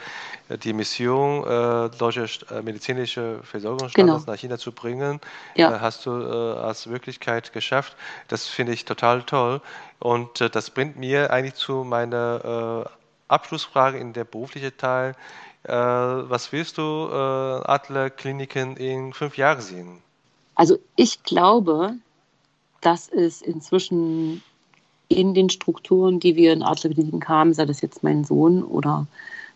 [0.48, 4.32] äh, die Mission, äh, deutsche äh, medizinische Versorgungsstandards genau.
[4.32, 5.20] nach China zu bringen,
[5.54, 5.74] ja.
[5.74, 7.96] Äh, hast du äh, als Wirklichkeit geschafft.
[8.28, 9.60] Das finde ich total toll.
[9.98, 12.86] Und das bringt mir eigentlich zu meiner
[13.32, 15.14] Abschlussfrage in der beruflichen Teil.
[15.64, 19.98] Äh, was willst du äh, Adler Kliniken in fünf Jahren sehen?
[20.54, 21.94] Also ich glaube,
[22.80, 24.42] dass es inzwischen
[25.08, 29.06] in den Strukturen, die wir in Adler Kliniken haben, sei das jetzt mein Sohn oder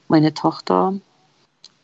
[0.08, 0.94] meine Tochter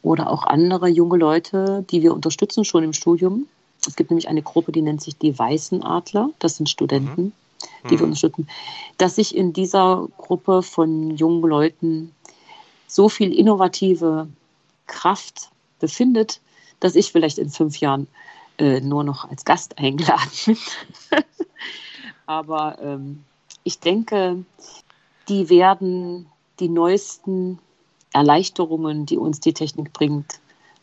[0.02, 3.46] oder auch andere junge Leute, die wir unterstützen schon im Studium.
[3.86, 6.30] Es gibt nämlich eine Gruppe, die nennt sich die Weißen Adler.
[6.38, 7.22] Das sind Studenten.
[7.22, 7.32] Mhm
[7.84, 8.04] die wir mhm.
[8.04, 8.48] unterstützen,
[8.98, 12.12] dass sich in dieser Gruppe von jungen Leuten
[12.86, 14.28] so viel innovative
[14.86, 15.50] Kraft
[15.80, 16.40] befindet,
[16.80, 18.06] dass ich vielleicht in fünf Jahren
[18.58, 20.58] äh, nur noch als Gast eingeladen bin.
[22.26, 23.24] Aber ähm,
[23.64, 24.44] ich denke,
[25.28, 26.26] die werden
[26.60, 27.58] die neuesten
[28.12, 30.40] Erleichterungen, die uns die Technik bringt,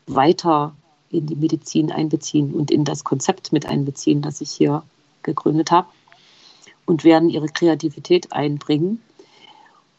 [0.08, 0.76] weiter
[1.12, 4.84] in die Medizin einbeziehen und in das Konzept mit einbeziehen, das ich hier
[5.22, 5.88] gegründet habe
[6.90, 9.00] und werden ihre Kreativität einbringen.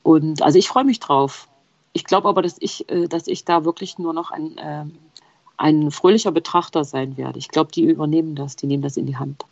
[0.03, 1.47] Und also ich freue mich drauf.
[1.93, 4.84] Ich glaube aber, dass ich, äh, dass ich da wirklich nur noch ein, äh,
[5.57, 7.38] ein fröhlicher Betrachter sein werde.
[7.38, 9.45] Ich glaube, die übernehmen das, die nehmen das in die Hand.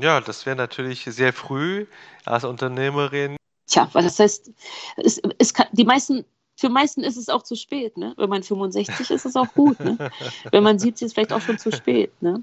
[0.00, 1.86] Ja, das wäre natürlich sehr früh
[2.24, 3.36] als Unternehmerin.
[3.66, 4.50] Tja, was das heißt,
[4.96, 6.24] es, es kann, die meisten
[6.56, 7.96] für meisten ist es auch zu spät.
[7.96, 8.14] Ne?
[8.16, 9.80] Wenn man 65 ist, ist es auch gut.
[9.80, 9.98] Ne?
[10.50, 12.10] Wenn man 70 ist, vielleicht auch schon zu spät.
[12.20, 12.42] Ne?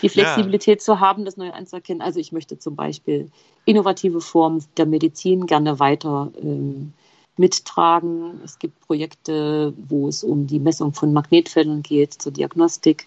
[0.00, 0.84] Die Flexibilität ja.
[0.84, 2.02] zu haben, das Neue anzuerkennen.
[2.02, 3.30] Also ich möchte zum Beispiel
[3.64, 6.92] innovative Formen der Medizin gerne weiter ähm,
[7.36, 8.40] mittragen.
[8.44, 13.06] Es gibt Projekte, wo es um die Messung von Magnetfeldern geht, zur Diagnostik.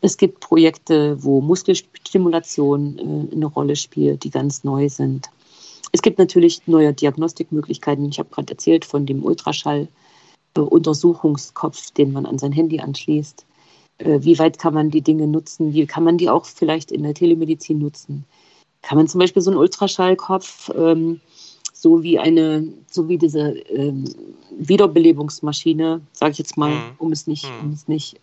[0.00, 5.30] Es gibt Projekte, wo Muskelstimulation äh, eine Rolle spielt, die ganz neu sind.
[5.94, 8.06] Es gibt natürlich neue Diagnostikmöglichkeiten.
[8.08, 13.46] Ich habe gerade erzählt von dem Ultraschall-Untersuchungskopf, den man an sein Handy anschließt.
[13.98, 15.72] Äh, wie weit kann man die Dinge nutzen?
[15.72, 18.24] Wie kann man die auch vielleicht in der Telemedizin nutzen?
[18.82, 21.20] Kann man zum Beispiel so einen Ultraschallkopf, ähm,
[21.72, 24.02] so wie eine, so wie diese ähm,
[24.50, 26.90] Wiederbelebungsmaschine, sage ich jetzt mal, mhm.
[26.98, 28.18] um es nicht, um es nicht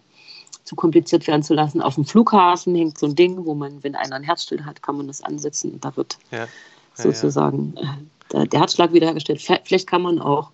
[0.65, 1.81] zu kompliziert werden zu lassen.
[1.81, 4.97] Auf dem Flughafen hängt so ein Ding, wo man, wenn einer ein Herzstill hat, kann
[4.97, 5.79] man das ansetzen.
[5.79, 6.49] Da wird ja
[6.93, 7.97] sozusagen ja,
[8.33, 8.45] ja.
[8.45, 9.41] Der, Herzschlag wiederhergestellt.
[9.41, 10.51] Vielleicht kann man auch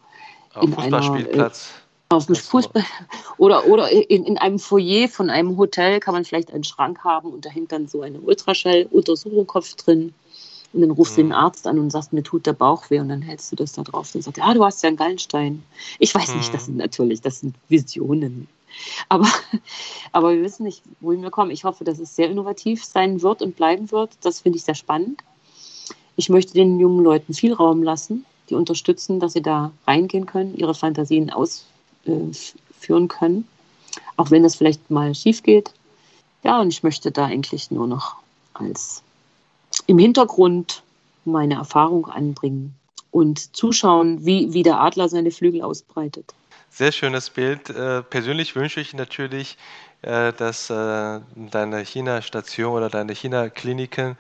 [0.53, 1.69] Auf in Fußballspielplatz.
[2.09, 2.83] Auf dem Fußball
[3.37, 7.31] oder, oder in, in einem Foyer von einem Hotel kann man vielleicht einen Schrank haben
[7.31, 10.13] und da hängt dann so eine Ultraschall-Untersuchungskopf drin.
[10.73, 11.33] Und dann rufst du den mhm.
[11.33, 13.83] Arzt an und sagst, mir tut der Bauch weh und dann hältst du das da
[13.83, 15.63] drauf und sagst, ja, du hast ja einen Gallenstein.
[15.97, 16.65] Ich weiß nicht, das mhm.
[16.65, 18.47] sind natürlich, das sind Visionen.
[19.09, 19.27] Aber,
[20.11, 21.51] aber wir wissen nicht, wohin wir kommen.
[21.51, 24.11] Ich hoffe, dass es sehr innovativ sein wird und bleiben wird.
[24.21, 25.23] Das finde ich sehr spannend.
[26.17, 30.57] Ich möchte den jungen Leuten viel Raum lassen, die unterstützen, dass sie da reingehen können,
[30.57, 33.47] ihre Fantasien ausführen können,
[34.17, 35.71] auch wenn das vielleicht mal schief geht.
[36.43, 38.15] Ja, und ich möchte da eigentlich nur noch
[38.55, 39.03] als
[39.85, 40.81] im Hintergrund
[41.23, 42.73] meine Erfahrung anbringen
[43.11, 46.33] und zuschauen, wie, wie der Adler seine Flügel ausbreitet.
[46.71, 47.69] Sehr schönes Bild.
[47.69, 49.57] Äh, persönlich wünsche ich natürlich,
[50.01, 54.17] äh, dass äh, deine China-Station oder deine China-Kliniken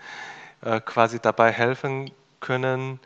[0.85, 2.99] quasi dabei helfen können,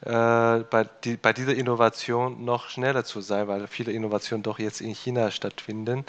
[0.00, 4.94] bei, die, bei, dieser Innovation noch schneller zu sein, weil viele Innovationen doch jetzt in
[4.94, 6.04] China stattfinden.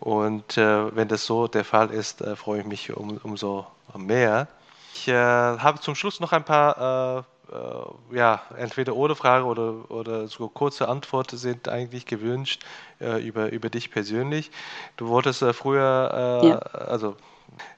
[0.00, 3.66] Und wenn das so der Fall ist, freue ich mich um, umso
[3.96, 4.48] mehr.
[4.94, 10.48] Ich habe zum Schluss noch ein paar äh, ja, entweder oder Frage oder, oder so
[10.48, 12.64] kurze Antworten sind eigentlich gewünscht
[13.00, 14.50] äh, über, über dich persönlich.
[14.96, 16.58] Du wolltest äh, früher, äh, ja.
[16.58, 17.16] also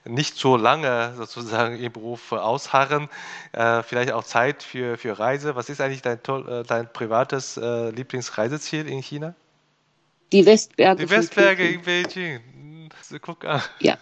[0.04, 3.08] nicht so lange sozusagen im Beruf ausharren,
[3.52, 5.56] äh, vielleicht auch Zeit für, für Reise.
[5.56, 9.34] Was ist eigentlich dein, äh, dein privates Lieblingsreiseziel in China?
[10.32, 11.04] Die Westberge.
[11.04, 12.40] Die Westberge in Beijing.
[13.22, 13.62] Guck an.
[13.80, 13.96] Ja,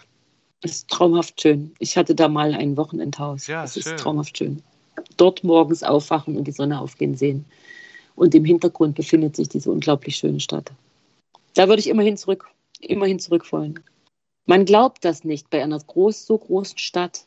[0.63, 1.75] ist traumhaft schön.
[1.79, 3.47] Ich hatte da mal ein Wochenendhaus.
[3.47, 3.95] Ja, das schön.
[3.95, 4.63] ist traumhaft schön
[5.17, 7.45] dort morgens aufwachen und die Sonne aufgehen sehen.
[8.17, 10.71] Und im Hintergrund befindet sich diese unglaublich schöne Stadt.
[11.55, 12.49] Da würde ich immerhin zurück,
[12.81, 13.81] immerhin zurück wollen.
[14.47, 17.27] Man glaubt das nicht bei einer groß, so großen Stadt,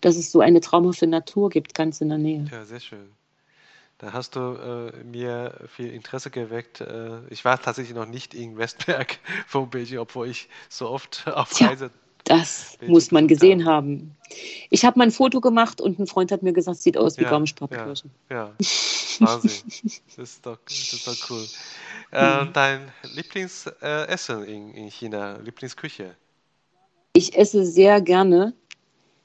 [0.00, 2.46] dass es so eine traumhafte Natur gibt, ganz in der Nähe.
[2.50, 3.10] Ja, sehr schön.
[3.98, 6.80] Da hast du äh, mir viel Interesse geweckt.
[6.80, 11.50] Äh, ich war tatsächlich noch nicht in Westberg von Beijing, obwohl ich so oft auf
[11.50, 11.90] Tja, Reise
[12.24, 14.16] das muss man gesehen haben.
[14.70, 17.18] Ich habe mal ein Foto gemacht und ein Freund hat mir gesagt, es sieht aus
[17.18, 18.10] wie ja, Garmisch-Partenkirchen.
[18.30, 18.52] Ja, ja,
[19.26, 19.50] Wahnsinn.
[20.06, 21.44] das, ist doch, das ist doch cool.
[22.12, 26.14] Äh, dein Lieblingsessen in, in China, Lieblingsküche?
[27.22, 28.52] Ich esse sehr gerne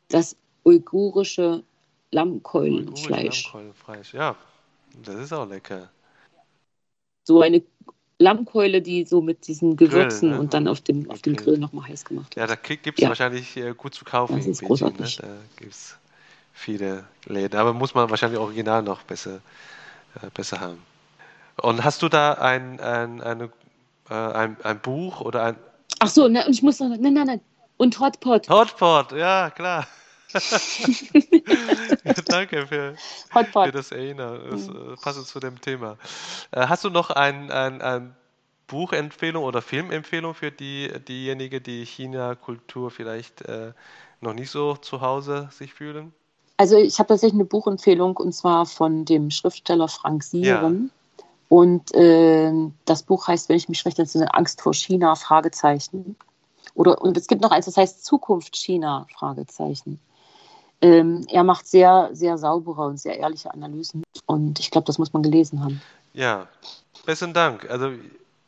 [0.09, 1.63] das uigurische
[2.11, 3.45] Lammkeulenfleisch.
[3.45, 4.35] Lammkeulenfleisch, ja,
[5.03, 5.89] das ist auch lecker.
[7.23, 7.63] So eine
[8.19, 10.39] Lammkeule, die so mit diesen Gewürzen Grill, ne?
[10.39, 12.49] und dann auf dem, auf dem Grill nochmal heiß gemacht wird.
[12.49, 13.09] Ja, da gibt es ja.
[13.09, 14.37] wahrscheinlich äh, gut zu kaufen.
[14.37, 15.19] Das ist Beijing, großartig.
[15.19, 15.27] Ne?
[15.27, 15.97] Da gibt es
[16.53, 17.59] viele Läden.
[17.59, 19.41] Aber muss man wahrscheinlich original noch besser,
[20.21, 20.83] äh, besser haben.
[21.63, 23.45] Und hast du da ein, ein, eine,
[24.07, 25.55] äh, ein, ein Buch oder ein.
[25.97, 26.89] Ach so, ne, und ich muss noch.
[26.89, 27.41] Nein, nein, nein.
[27.77, 28.49] Und Hotpot.
[28.49, 29.87] Hotpot, ja, klar.
[32.25, 32.95] Danke für,
[33.31, 34.41] für, das Erinnern.
[34.49, 34.95] Das mhm.
[35.01, 35.97] passt zu dem Thema.
[36.51, 38.15] Äh, hast du noch ein, ein, ein
[38.67, 43.71] Buchempfehlung oder Filmempfehlung für die, diejenigen, die China-Kultur vielleicht äh,
[44.19, 46.13] noch nicht so zu Hause sich fühlen?
[46.57, 50.91] Also ich habe tatsächlich eine Buchempfehlung und zwar von dem Schriftsteller Frank Sieren.
[51.17, 51.23] Ja.
[51.49, 52.51] Und äh,
[52.85, 56.17] das Buch heißt, wenn ich mich recht entsinne, Angst vor China, Fragezeichen.
[56.77, 59.99] Oder, und es gibt noch eins, das heißt Zukunft China, Fragezeichen.
[60.79, 64.03] Ähm, er macht sehr, sehr saubere und sehr ehrliche Analysen.
[64.27, 65.81] Und ich glaube, das muss man gelesen haben.
[66.13, 66.47] Ja,
[67.03, 67.67] besten Dank.
[67.67, 67.93] Also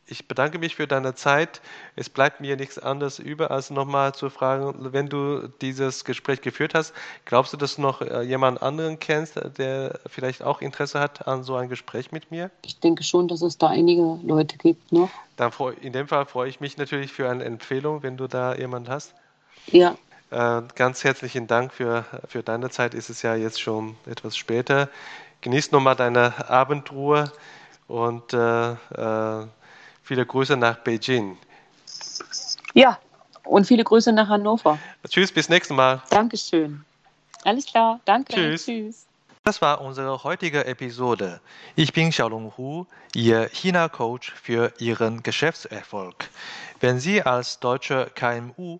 [0.09, 1.61] ich bedanke mich für deine Zeit.
[1.95, 6.73] Es bleibt mir nichts anderes über, als nochmal zu fragen, wenn du dieses Gespräch geführt
[6.73, 6.93] hast,
[7.25, 11.43] glaubst du, dass du noch äh, jemand anderen kennst, der vielleicht auch Interesse hat an
[11.43, 12.49] so ein Gespräch mit mir?
[12.65, 15.09] Ich denke schon, dass es da einige Leute gibt noch.
[15.37, 15.51] Dann
[15.81, 19.13] in dem Fall freue ich mich natürlich für eine Empfehlung, wenn du da jemand hast.
[19.67, 19.95] Ja,
[20.31, 22.93] äh, ganz herzlichen Dank für, für deine Zeit.
[22.93, 24.89] Ist es ja jetzt schon etwas später.
[25.41, 27.31] Genieß nochmal deine Abendruhe
[27.87, 29.47] und äh, äh,
[30.09, 31.37] viele Grüße nach Beijing.
[32.73, 32.97] Ja,
[33.43, 34.79] und viele Grüße nach Hannover.
[35.07, 36.01] Tschüss, bis nächstes Mal.
[36.09, 36.83] Dankeschön.
[37.43, 38.33] Alles klar, danke.
[38.33, 38.65] Tschüss.
[38.65, 39.05] Tschüss.
[39.43, 41.39] Das war unsere heutige Episode.
[41.75, 46.27] Ich bin Xiaolong Hu, Ihr China-Coach für Ihren Geschäftserfolg.
[46.79, 48.79] Wenn Sie als deutscher KMU